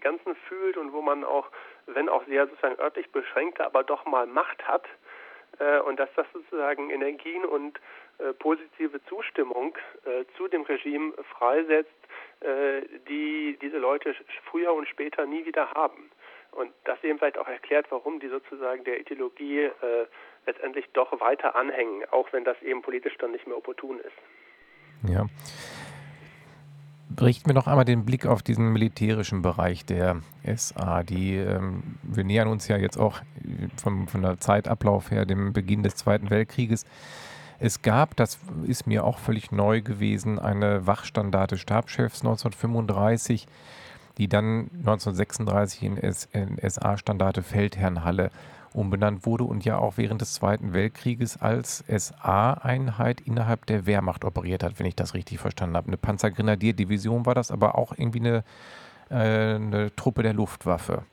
[0.00, 1.48] Ganzen fühlt und wo man auch,
[1.86, 4.84] wenn auch sehr sozusagen örtlich beschränkte, aber doch mal Macht hat.
[5.58, 7.80] Äh, und dass das sozusagen Energien und äh,
[8.38, 11.90] positive Zustimmung äh, zu dem Regime freisetzt,
[12.40, 14.14] äh, die diese Leute
[14.50, 16.10] früher und später nie wieder haben.
[16.52, 20.06] Und das eben vielleicht auch erklärt, warum die sozusagen der Ideologie äh,
[20.46, 25.10] letztendlich doch weiter anhängen, auch wenn das eben politisch dann nicht mehr opportun ist.
[25.10, 25.26] Ja.
[27.20, 30.20] Richten wir noch einmal den Blick auf diesen militärischen Bereich der
[30.56, 31.02] SA.
[31.02, 33.20] Die, ähm, wir nähern uns ja jetzt auch
[33.82, 36.84] vom, von der Zeitablauf her dem Beginn des Zweiten Weltkrieges.
[37.58, 43.46] Es gab, das ist mir auch völlig neu gewesen, eine Wachstandarte Stabschefs 1935,
[44.18, 48.30] die dann 1936 in, SA-Standarte Feldherrnhalle
[48.72, 54.64] umbenannt wurde und ja auch während des Zweiten Weltkrieges als SA-Einheit innerhalb der Wehrmacht operiert
[54.64, 55.86] hat, wenn ich das richtig verstanden habe.
[55.86, 58.44] Eine Panzergrenadierdivision war das, aber auch irgendwie eine,
[59.10, 61.04] äh, eine Truppe der Luftwaffe.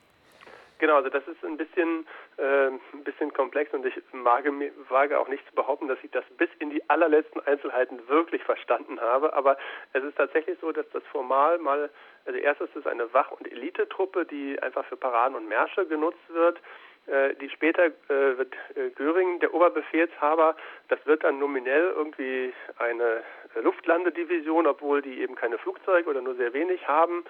[0.82, 2.08] Genau, also das ist ein bisschen,
[2.38, 4.52] äh, ein bisschen komplex und ich wage,
[4.90, 9.00] wage auch nicht zu behaupten, dass ich das bis in die allerletzten Einzelheiten wirklich verstanden
[9.00, 9.32] habe.
[9.34, 9.58] Aber
[9.94, 11.92] es ist tatsächlich so, dass das formal mal,
[12.26, 16.60] also erstes ist eine Wach- und Elitetruppe, die einfach für Paraden und Märsche genutzt wird.
[17.06, 20.56] Äh, die später äh, wird äh, Göring der Oberbefehlshaber.
[20.88, 23.22] Das wird dann nominell irgendwie eine
[23.62, 27.24] Luftlandedivision, obwohl die eben keine Flugzeuge oder nur sehr wenig haben.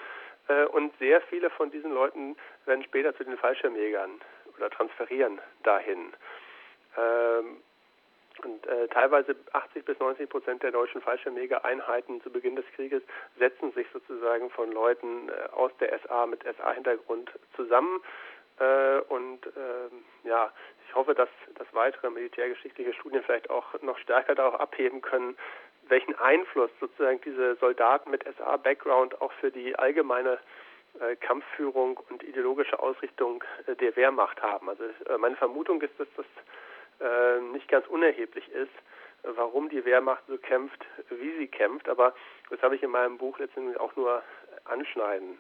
[0.48, 2.36] Äh, und sehr viele von diesen Leuten
[2.66, 4.22] werden später zu den Fallschirmjägern
[4.58, 6.14] oder transferieren dahin.
[6.98, 7.58] Ähm,
[8.44, 13.04] und äh, teilweise 80 bis 90 Prozent der deutschen Fallschirmjägereinheiten zu Beginn des Krieges
[13.38, 18.02] setzen sich sozusagen von Leuten äh, aus der SA mit SA-Hintergrund zusammen.
[18.60, 20.52] Äh, und ähm, ja,
[20.88, 25.38] ich hoffe, dass, dass weitere militärgeschichtliche Studien vielleicht auch noch stärker darauf abheben können,
[25.88, 30.40] welchen Einfluss sozusagen diese Soldaten mit SA-Background auch für die allgemeine
[31.00, 34.70] äh, Kampfführung und ideologische Ausrichtung äh, der Wehrmacht haben.
[34.70, 36.26] Also äh, meine Vermutung ist, dass das
[37.00, 38.74] äh, nicht ganz unerheblich ist,
[39.24, 41.88] warum die Wehrmacht so kämpft, wie sie kämpft.
[41.88, 42.14] Aber
[42.50, 44.22] das habe ich in meinem Buch letztendlich auch nur
[44.66, 45.40] anschneiden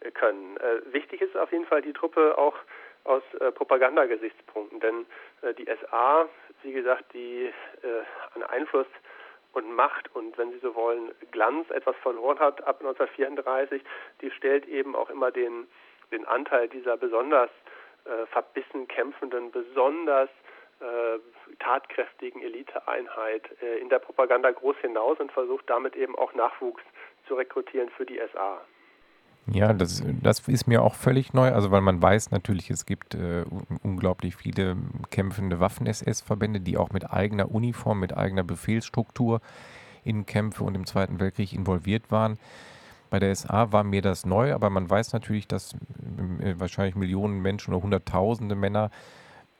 [0.00, 0.56] äh, können.
[0.58, 2.56] Äh, wichtig ist auf jeden Fall die Truppe auch
[3.04, 3.22] aus
[3.54, 5.06] Propagandagesichtspunkten, denn
[5.56, 6.28] die SA,
[6.62, 7.50] wie gesagt, die
[8.34, 8.86] an Einfluss
[9.52, 13.82] und Macht und, wenn Sie so wollen, Glanz etwas verloren hat ab 1934,
[14.20, 15.66] die stellt eben auch immer den,
[16.12, 17.50] den Anteil dieser besonders
[18.04, 20.30] äh, verbissen kämpfenden, besonders
[20.80, 21.18] äh,
[21.58, 26.82] tatkräftigen Eliteeinheit äh, in der Propaganda groß hinaus und versucht damit eben auch Nachwuchs
[27.26, 28.60] zu rekrutieren für die SA.
[29.46, 33.14] Ja, das, das ist mir auch völlig neu, also weil man weiß natürlich, es gibt
[33.14, 33.44] äh,
[33.82, 34.76] unglaublich viele
[35.10, 39.40] kämpfende Waffen-SS-Verbände, die auch mit eigener Uniform, mit eigener Befehlsstruktur
[40.04, 42.38] in Kämpfe und im Zweiten Weltkrieg involviert waren.
[43.10, 45.74] Bei der SA war mir das neu, aber man weiß natürlich, dass
[46.40, 48.90] äh, wahrscheinlich Millionen Menschen oder Hunderttausende Männer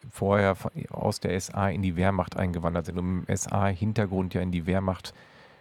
[0.08, 0.56] vorher
[0.90, 5.12] aus der SA in die Wehrmacht eingewandert sind, um im SA-Hintergrund ja in die Wehrmacht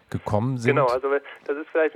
[0.10, 0.76] gekommen sind.
[0.76, 1.10] Genau, also
[1.46, 1.96] das ist vielleicht,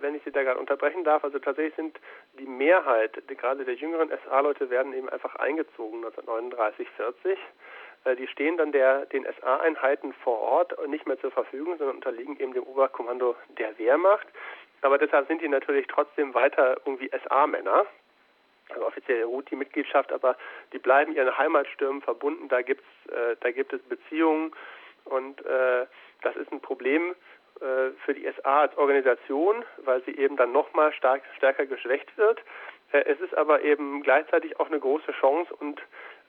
[0.00, 1.98] wenn ich Sie da gerade unterbrechen darf, also tatsächlich sind
[2.38, 7.38] die Mehrheit, gerade der jüngeren SA-Leute werden eben einfach eingezogen 1939, 40.
[8.04, 12.38] Äh, die stehen dann der, den SA-Einheiten vor Ort nicht mehr zur Verfügung, sondern unterliegen
[12.38, 14.26] eben dem Oberkommando der Wehrmacht.
[14.82, 17.86] Aber deshalb sind die natürlich trotzdem weiter irgendwie SA-Männer
[18.70, 20.36] also offizielle Ruti-Mitgliedschaft, aber
[20.72, 22.48] die bleiben ihren Heimatstürmen verbunden.
[22.48, 24.52] Da gibt's, äh, da gibt es Beziehungen
[25.04, 25.86] und äh,
[26.22, 27.14] das ist ein Problem,
[27.60, 32.40] äh, für die SA als Organisation, weil sie eben dann nochmal stark, stärker geschwächt wird.
[32.92, 35.80] Äh, es ist aber eben gleichzeitig auch eine große Chance und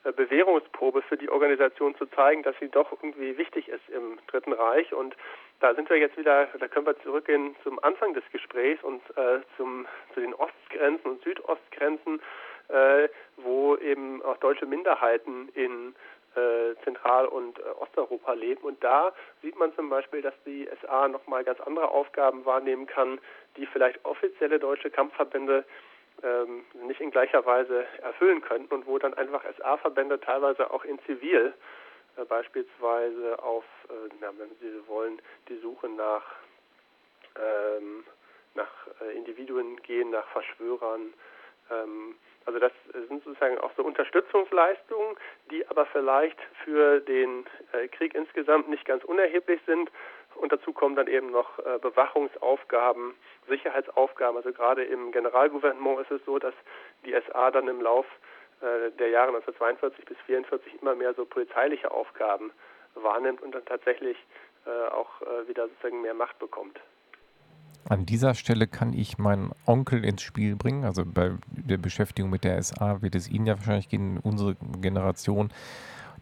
[0.03, 4.53] äh, Bewährungsprobe für die Organisation zu zeigen, dass sie doch irgendwie wichtig ist im Dritten
[4.53, 4.93] Reich.
[4.93, 5.15] Und
[5.59, 9.39] da sind wir jetzt wieder, da können wir zurückgehen zum Anfang des Gesprächs und äh,
[9.57, 12.21] zum, zu den Ostgrenzen und Südostgrenzen,
[12.67, 15.95] äh, wo eben auch deutsche Minderheiten in äh,
[16.83, 18.63] Zentral- und äh, Osteuropa leben.
[18.63, 23.19] Und da sieht man zum Beispiel, dass die SA nochmal ganz andere Aufgaben wahrnehmen kann,
[23.57, 25.65] die vielleicht offizielle deutsche Kampfverbände
[26.23, 30.99] ähm, nicht in gleicher Weise erfüllen könnten und wo dann einfach SA-Verbände teilweise auch in
[31.05, 31.53] Zivil
[32.17, 36.23] äh, beispielsweise auf, äh, na, wenn Sie wollen, die Suche nach,
[37.35, 38.05] ähm,
[38.53, 38.71] nach
[39.01, 41.13] äh, Individuen gehen, nach Verschwörern,
[42.45, 42.71] also das
[43.07, 45.17] sind sozusagen auch so Unterstützungsleistungen,
[45.49, 49.91] die aber vielleicht für den äh, Krieg insgesamt nicht ganz unerheblich sind.
[50.35, 53.15] Und dazu kommen dann eben noch äh, Bewachungsaufgaben,
[53.47, 54.37] Sicherheitsaufgaben.
[54.37, 56.53] Also gerade im Generalgouvernement ist es so, dass
[57.03, 58.05] die SA dann im Lauf
[58.61, 62.51] äh, der Jahre 1942 bis 1944 immer mehr so polizeiliche Aufgaben
[62.93, 64.17] wahrnimmt und dann tatsächlich
[64.65, 66.79] auch wieder sozusagen mehr Macht bekommt.
[67.87, 70.85] An dieser Stelle kann ich meinen Onkel ins Spiel bringen.
[70.85, 75.51] Also bei der Beschäftigung mit der SA wird es Ihnen ja wahrscheinlich gehen, unsere Generation.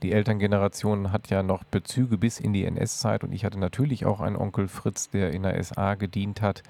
[0.02, 4.20] Die Elterngeneration hat ja noch Bezüge bis in die NS-Zeit und ich hatte natürlich auch
[4.20, 6.64] einen Onkel Fritz, der in der SA gedient hat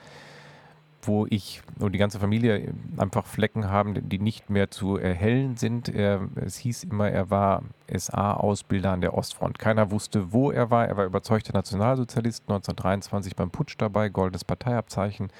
[1.07, 5.89] wo ich und die ganze Familie einfach Flecken haben, die nicht mehr zu erhellen sind.
[5.89, 9.59] Er, es hieß immer, er war SA-Ausbilder an der Ostfront.
[9.59, 10.87] Keiner wusste, wo er war.
[10.87, 15.31] Er war überzeugter Nationalsozialist, 1923 beim Putsch dabei, goldenes Parteiabzeichen,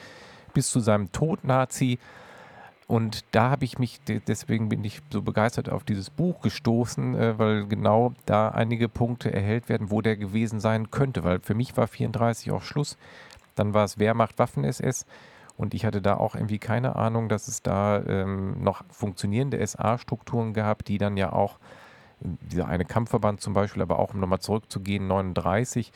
[0.54, 2.00] bis zu seinem Tod Nazi.
[2.88, 7.40] Und da habe ich mich, deswegen bin ich so begeistert auf dieses Buch gestoßen, äh,
[7.40, 11.24] weil genau da einige Punkte erhellt werden, wo der gewesen sein könnte.
[11.24, 12.98] Weil für mich war 34 auch Schluss.
[13.56, 15.06] Dann war es Wehrmacht, Waffen-SS.
[15.64, 20.54] Und ich hatte da auch irgendwie keine Ahnung, dass es da ähm, noch funktionierende SA-Strukturen
[20.54, 21.58] gab, die dann ja auch,
[22.20, 25.94] dieser eine Kampfverband zum Beispiel, aber auch um nochmal zurückzugehen, 39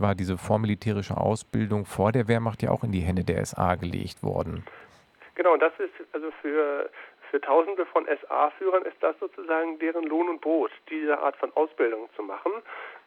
[0.00, 4.24] war diese vormilitärische Ausbildung vor der Wehrmacht ja auch in die Hände der SA gelegt
[4.24, 4.64] worden.
[5.36, 6.90] Genau, das ist also für,
[7.30, 12.08] für Tausende von SA-Führern ist das sozusagen deren Lohn und Brot, diese Art von Ausbildung
[12.16, 12.50] zu machen.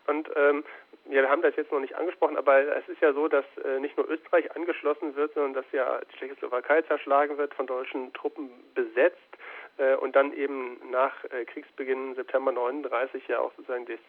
[0.07, 0.63] Und ähm,
[1.05, 3.79] ja, wir haben das jetzt noch nicht angesprochen, aber es ist ja so, dass äh,
[3.79, 8.49] nicht nur Österreich angeschlossen wird, sondern dass ja die Tschechoslowakei zerschlagen wird, von deutschen Truppen
[8.73, 9.37] besetzt
[9.77, 13.99] äh, und dann eben nach äh, Kriegsbeginn September 39 ja auch sozusagen das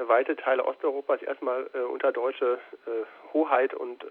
[0.00, 4.04] äh, weite Teile Osteuropas erstmal äh, unter deutsche äh, Hoheit und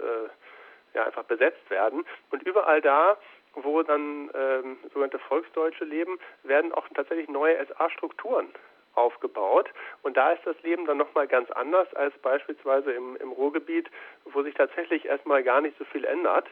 [0.93, 2.03] ja einfach besetzt werden.
[2.31, 3.17] Und überall da
[3.55, 8.47] wo dann ähm, sogenannte Volksdeutsche leben, werden auch tatsächlich neue SA-Strukturen
[8.95, 9.69] aufgebaut.
[10.03, 13.89] Und da ist das Leben dann nochmal ganz anders als beispielsweise im, im Ruhrgebiet,
[14.25, 16.47] wo sich tatsächlich erstmal gar nicht so viel ändert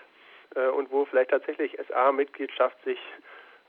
[0.55, 2.99] äh, und wo vielleicht tatsächlich SA-Mitgliedschaft sich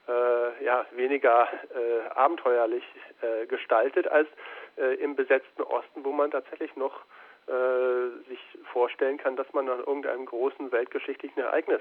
[0.08, 2.84] äh, ja, weniger äh, abenteuerlich
[3.22, 4.28] äh, gestaltet als
[4.76, 7.02] äh, im besetzten Osten, wo man tatsächlich noch
[7.46, 8.40] äh, sich
[8.72, 11.80] vorstellen kann, dass man an irgendeinem großen weltgeschichtlichen Ereignis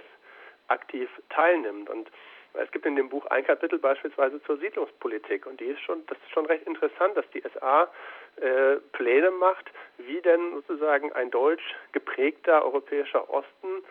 [0.68, 1.90] aktiv teilnimmt.
[1.90, 2.10] Und
[2.54, 6.18] es gibt in dem Buch ein Kapitel beispielsweise zur Siedlungspolitik und die ist schon, das
[6.18, 7.90] ist schon recht interessant, dass die SA
[8.38, 13.84] äh, Pläne macht, wie denn sozusagen ein deutsch geprägter europäischer Osten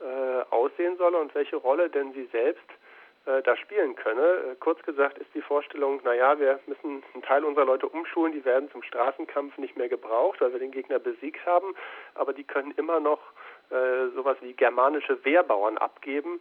[0.00, 2.68] äh, aussehen solle und welche Rolle denn sie selbst
[3.26, 4.22] äh, da spielen könne.
[4.22, 8.44] Äh, kurz gesagt ist die Vorstellung, naja, wir müssen einen Teil unserer Leute umschulen, die
[8.44, 11.74] werden zum Straßenkampf nicht mehr gebraucht, weil wir den Gegner besiegt haben,
[12.14, 13.20] aber die können immer noch
[13.70, 16.40] äh, sowas wie germanische Wehrbauern abgeben,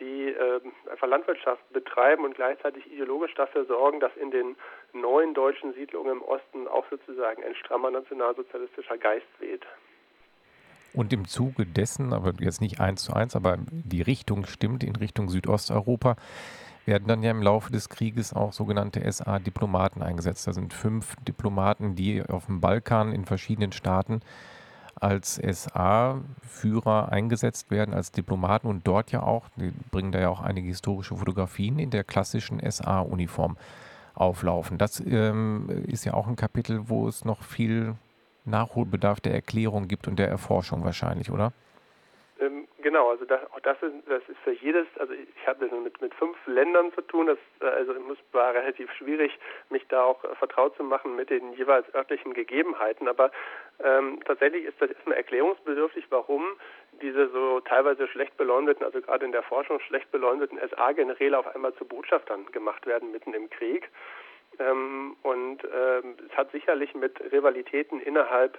[0.00, 0.60] die äh,
[0.90, 4.56] einfach Landwirtschaft betreiben und gleichzeitig ideologisch dafür sorgen, dass in den
[4.92, 9.64] neuen deutschen Siedlungen im Osten auch sozusagen ein strammer nationalsozialistischer Geist weht.
[10.92, 14.96] Und im Zuge dessen, aber jetzt nicht eins zu eins, aber die Richtung stimmt, in
[14.96, 16.16] Richtung Südosteuropa,
[16.86, 20.46] werden dann ja im Laufe des Krieges auch sogenannte SA-Diplomaten eingesetzt.
[20.46, 24.20] Da sind fünf Diplomaten, die auf dem Balkan in verschiedenen Staaten
[25.00, 30.40] als SA-Führer eingesetzt werden, als Diplomaten und dort ja auch, die bringen da ja auch
[30.40, 33.56] einige historische Fotografien in der klassischen SA-Uniform
[34.14, 34.78] auflaufen.
[34.78, 37.94] Das ähm, ist ja auch ein Kapitel, wo es noch viel
[38.46, 41.52] Nachholbedarf der Erklärung gibt und der Erforschung wahrscheinlich, oder?
[42.38, 46.00] Ähm, genau, also das, auch das ist, das ist für jedes, also ich hatte mit,
[46.00, 49.32] mit fünf Ländern zu tun, das also es war relativ schwierig,
[49.70, 53.30] mich da auch äh, vertraut zu machen mit den jeweils örtlichen Gegebenheiten, aber
[53.82, 56.44] ähm, tatsächlich ist das erstmal erklärungsbedürftig, warum
[57.02, 61.74] diese so teilweise schlecht beleumdeten, also gerade in der Forschung schlecht beleumdeten SA-Generäle auf einmal
[61.74, 63.90] zu Botschaftern gemacht werden mitten im Krieg.
[64.58, 68.58] Ähm, und ähm, es hat sicherlich mit Rivalitäten innerhalb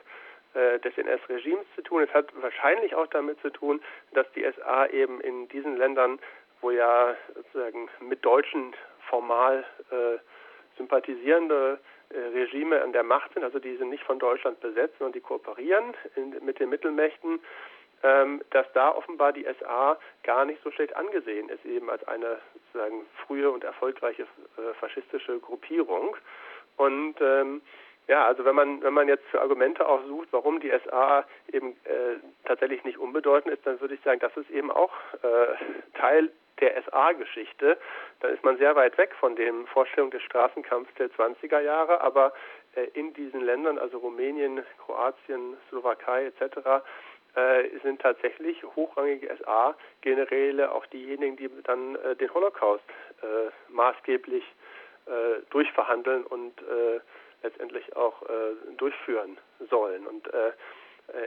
[0.53, 2.03] äh, des NS-Regimes zu tun.
[2.03, 3.81] Es hat wahrscheinlich auch damit zu tun,
[4.13, 6.19] dass die SA eben in diesen Ländern,
[6.61, 8.75] wo ja sozusagen mit Deutschen
[9.09, 10.17] formal äh,
[10.77, 11.79] sympathisierende
[12.11, 15.93] Regime an der Macht sind, also die sind nicht von Deutschland besetzt, sondern die kooperieren
[16.15, 17.39] in, mit den Mittelmächten,
[18.03, 22.39] ähm, dass da offenbar die SA gar nicht so schlecht angesehen ist, eben als eine
[22.53, 26.15] sozusagen frühe und erfolgreiche äh, faschistische Gruppierung.
[26.77, 27.61] Und ähm,
[28.07, 31.71] ja, also wenn man wenn man jetzt für Argumente auch sucht, warum die SA eben
[31.83, 34.93] äh, tatsächlich nicht unbedeutend ist, dann würde ich sagen, das ist eben auch
[35.23, 35.55] äh,
[35.97, 37.77] Teil der SA-Geschichte.
[38.19, 42.33] Dann ist man sehr weit weg von den Vorstellungen des Straßenkampfs der 20er Jahre, aber
[42.75, 46.83] äh, in diesen Ländern, also Rumänien, Kroatien, Slowakei etc.,
[47.35, 52.83] äh, sind tatsächlich hochrangige SA-Generäle auch diejenigen, die dann äh, den Holocaust
[53.69, 54.43] maßgeblich
[55.51, 56.53] durchverhandeln und
[57.41, 58.21] letztendlich auch
[58.75, 59.37] durchführen
[59.69, 60.05] sollen.
[60.05, 60.29] Und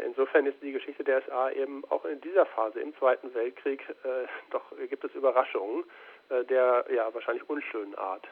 [0.06, 3.82] insofern ist die Geschichte der SA eben auch in dieser Phase im Zweiten Weltkrieg
[4.50, 5.84] doch gibt es Überraschungen
[6.48, 8.24] der ja wahrscheinlich unschönen Art.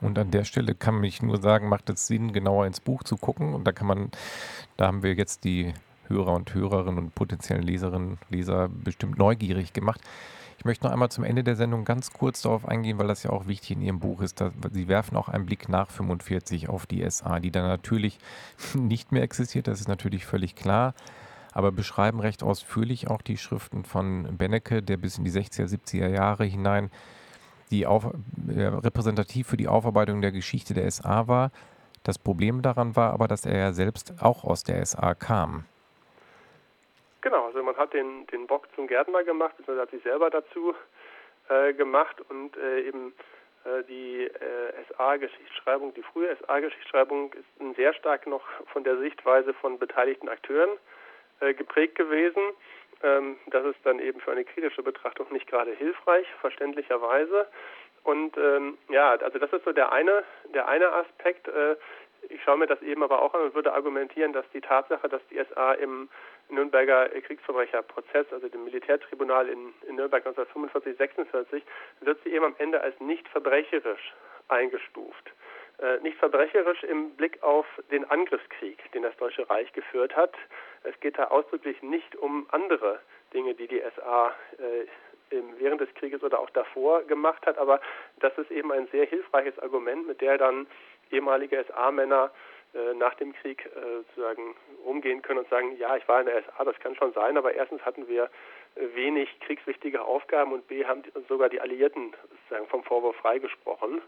[0.00, 3.16] Und an der Stelle kann mich nur sagen, macht es Sinn, genauer ins Buch zu
[3.16, 3.54] gucken.
[3.54, 4.10] Und da kann man,
[4.76, 5.74] da haben wir jetzt die
[6.06, 10.00] Hörer und Hörerinnen und potenziellen Leserinnen Leser bestimmt neugierig gemacht.
[10.58, 13.30] Ich möchte noch einmal zum Ende der Sendung ganz kurz darauf eingehen, weil das ja
[13.30, 14.42] auch wichtig in Ihrem Buch ist.
[14.72, 18.18] Sie werfen auch einen Blick nach 45 auf die SA, die dann natürlich
[18.74, 20.94] nicht mehr existiert, das ist natürlich völlig klar,
[21.52, 26.08] aber beschreiben recht ausführlich auch die Schriften von Bennecke, der bis in die 60er, 70er
[26.08, 26.90] Jahre hinein
[27.70, 28.06] die auf,
[28.48, 31.50] äh, repräsentativ für die Aufarbeitung der Geschichte der SA war.
[32.02, 35.64] Das Problem daran war aber, dass er ja selbst auch aus der SA kam.
[37.20, 40.74] Genau, also man hat den, den Bock zum Gärtner gemacht, beziehungsweise hat sich selber dazu
[41.48, 43.12] äh, gemacht und äh, eben
[43.64, 49.78] äh, die äh, SA-Geschichtsschreibung, die frühe SA-Geschichtsschreibung ist sehr stark noch von der Sichtweise von
[49.78, 50.70] beteiligten Akteuren
[51.40, 52.42] äh, geprägt gewesen.
[53.02, 57.46] Ähm, das ist dann eben für eine kritische Betrachtung nicht gerade hilfreich, verständlicherweise.
[58.04, 61.48] Und ähm, ja, also das ist so der eine, der eine Aspekt.
[61.48, 61.76] Äh,
[62.28, 65.22] ich schaue mir das eben aber auch an und würde argumentieren, dass die Tatsache, dass
[65.28, 66.08] die SA im
[66.48, 71.62] Nürnberger Kriegsverbrecherprozess, also dem Militärtribunal in, in Nürnberg 1945, 46,
[72.00, 74.14] wird sie eben am Ende als nicht verbrecherisch
[74.48, 75.32] eingestuft.
[75.80, 80.34] Äh, nicht verbrecherisch im Blick auf den Angriffskrieg, den das Deutsche Reich geführt hat.
[80.82, 83.00] Es geht da ausdrücklich nicht um andere
[83.32, 84.86] Dinge, die die SA äh,
[85.58, 87.80] während des Krieges oder auch davor gemacht hat, aber
[88.18, 90.66] das ist eben ein sehr hilfreiches Argument, mit der dann
[91.10, 92.30] ehemalige SA-Männer
[92.74, 94.54] äh, nach dem Krieg äh, sozusagen
[94.84, 97.54] umgehen können und sagen, ja, ich war in der SA, das kann schon sein, aber
[97.54, 98.24] erstens hatten wir
[98.74, 104.00] äh, wenig kriegswichtige Aufgaben und B haben sogar die Alliierten sozusagen vom Vorwurf freigesprochen.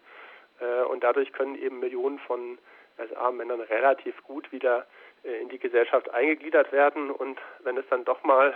[0.91, 2.59] Und dadurch können eben Millionen von
[2.99, 4.85] SA-Männern relativ gut wieder
[5.23, 8.55] in die Gesellschaft eingegliedert werden und wenn es dann doch mal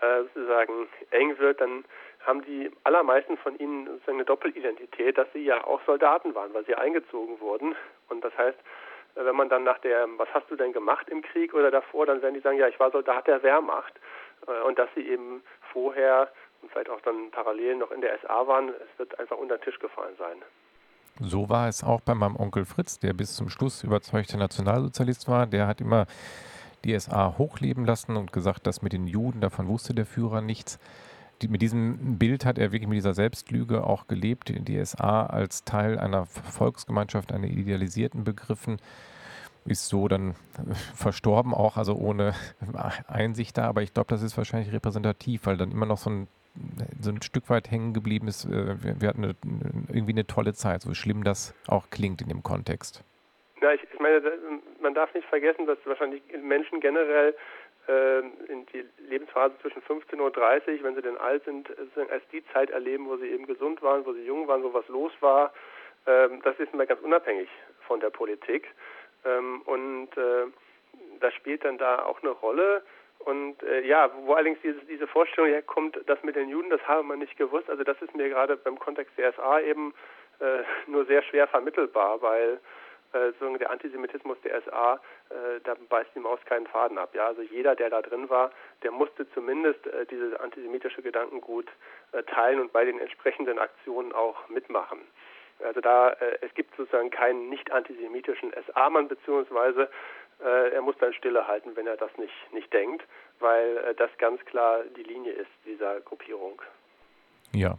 [0.00, 1.84] sozusagen eng wird, dann
[2.26, 6.64] haben die allermeisten von ihnen sozusagen eine Doppelidentität, dass sie ja auch Soldaten waren, weil
[6.64, 7.74] sie eingezogen wurden.
[8.08, 8.58] Und das heißt,
[9.16, 12.06] äh, wenn man dann nach der, was hast du denn gemacht im Krieg oder davor,
[12.06, 13.94] dann werden die sagen, ja, ich war Soldat der Wehrmacht.
[14.46, 15.42] Äh, und dass sie eben
[15.72, 16.30] vorher
[16.62, 19.64] und vielleicht auch dann parallel noch in der SA waren, es wird einfach unter den
[19.64, 20.42] Tisch gefallen sein.
[21.20, 25.46] So war es auch bei meinem Onkel Fritz, der bis zum Schluss überzeugter Nationalsozialist war.
[25.46, 26.06] Der hat immer
[26.84, 30.78] die SA hochleben lassen und gesagt, dass mit den Juden, davon wusste der Führer nichts.
[31.48, 35.98] Mit diesem Bild hat er wirklich mit dieser Selbstlüge auch gelebt, die SA als Teil
[35.98, 38.78] einer Volksgemeinschaft, einer idealisierten begriffen,
[39.64, 40.34] ist so dann
[40.94, 42.34] verstorben auch, also ohne
[43.08, 43.64] Einsicht da.
[43.64, 46.28] Aber ich glaube, das ist wahrscheinlich repräsentativ, weil dann immer noch so ein,
[47.00, 48.44] so ein Stück weit hängen geblieben ist.
[48.44, 49.36] Äh, wir hatten eine,
[49.88, 53.04] irgendwie eine tolle Zeit, so schlimm das auch klingt in dem Kontext.
[53.60, 54.20] Ja, ich, ich meine,
[54.82, 57.34] man darf nicht vergessen, dass wahrscheinlich Menschen generell
[57.88, 61.68] in die Lebensphase zwischen 15 und 30, wenn sie denn alt sind,
[62.10, 64.86] als die Zeit erleben, wo sie eben gesund waren, wo sie jung waren, wo was
[64.88, 65.52] los war.
[66.06, 67.48] Ähm, das ist immer ganz unabhängig
[67.86, 68.68] von der Politik.
[69.24, 70.46] Ähm, und äh,
[71.20, 72.82] das spielt dann da auch eine Rolle.
[73.20, 77.04] Und äh, ja, wo allerdings diese, diese Vorstellung herkommt, das mit den Juden, das habe
[77.04, 77.70] man nicht gewusst.
[77.70, 79.94] Also das ist mir gerade beim Kontext der SA eben
[80.40, 82.58] äh, nur sehr schwer vermittelbar, weil
[83.12, 85.00] äh, der Antisemitismus der SA,
[85.30, 87.14] äh, da beißt die Maus keinen Faden ab.
[87.14, 87.26] Ja?
[87.26, 88.50] Also jeder, der da drin war,
[88.82, 91.68] der musste zumindest äh, dieses antisemitische Gedankengut
[92.12, 95.00] äh, teilen und bei den entsprechenden Aktionen auch mitmachen.
[95.62, 99.88] Also da, äh, es gibt sozusagen keinen nicht antisemitischen SA-Mann, beziehungsweise
[100.42, 103.04] äh, er muss dann Stille halten, wenn er das nicht, nicht denkt,
[103.38, 106.60] weil äh, das ganz klar die Linie ist dieser Gruppierung.
[107.52, 107.76] Ja,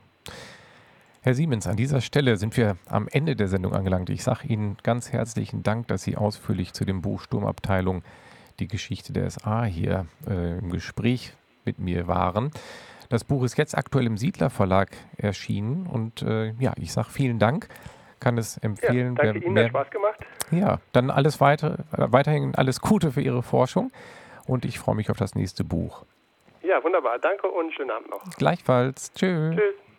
[1.25, 4.09] Herr Siemens, an dieser Stelle sind wir am Ende der Sendung angelangt.
[4.09, 8.03] Ich sage Ihnen ganz herzlichen Dank, dass Sie ausführlich zu dem Buch Sturmabteilung
[8.59, 11.31] die Geschichte der SA hier äh, im Gespräch
[11.63, 12.51] mit mir waren.
[13.07, 17.39] Das Buch ist jetzt aktuell im Siedler Verlag erschienen und äh, ja, ich sage vielen
[17.39, 17.69] Dank,
[18.19, 19.15] kann es empfehlen.
[19.15, 20.19] Ja, danke Ihnen, mehr, hat Spaß gemacht.
[20.51, 23.93] Ja, dann alles weiter, weiterhin alles Gute für Ihre Forschung
[24.45, 26.03] und ich freue mich auf das nächste Buch.
[26.63, 27.17] Ja, wunderbar.
[27.17, 28.25] Danke und schönen Abend noch.
[28.35, 29.13] Gleichfalls.
[29.13, 29.51] Tschö.
[29.55, 29.92] Tschüss.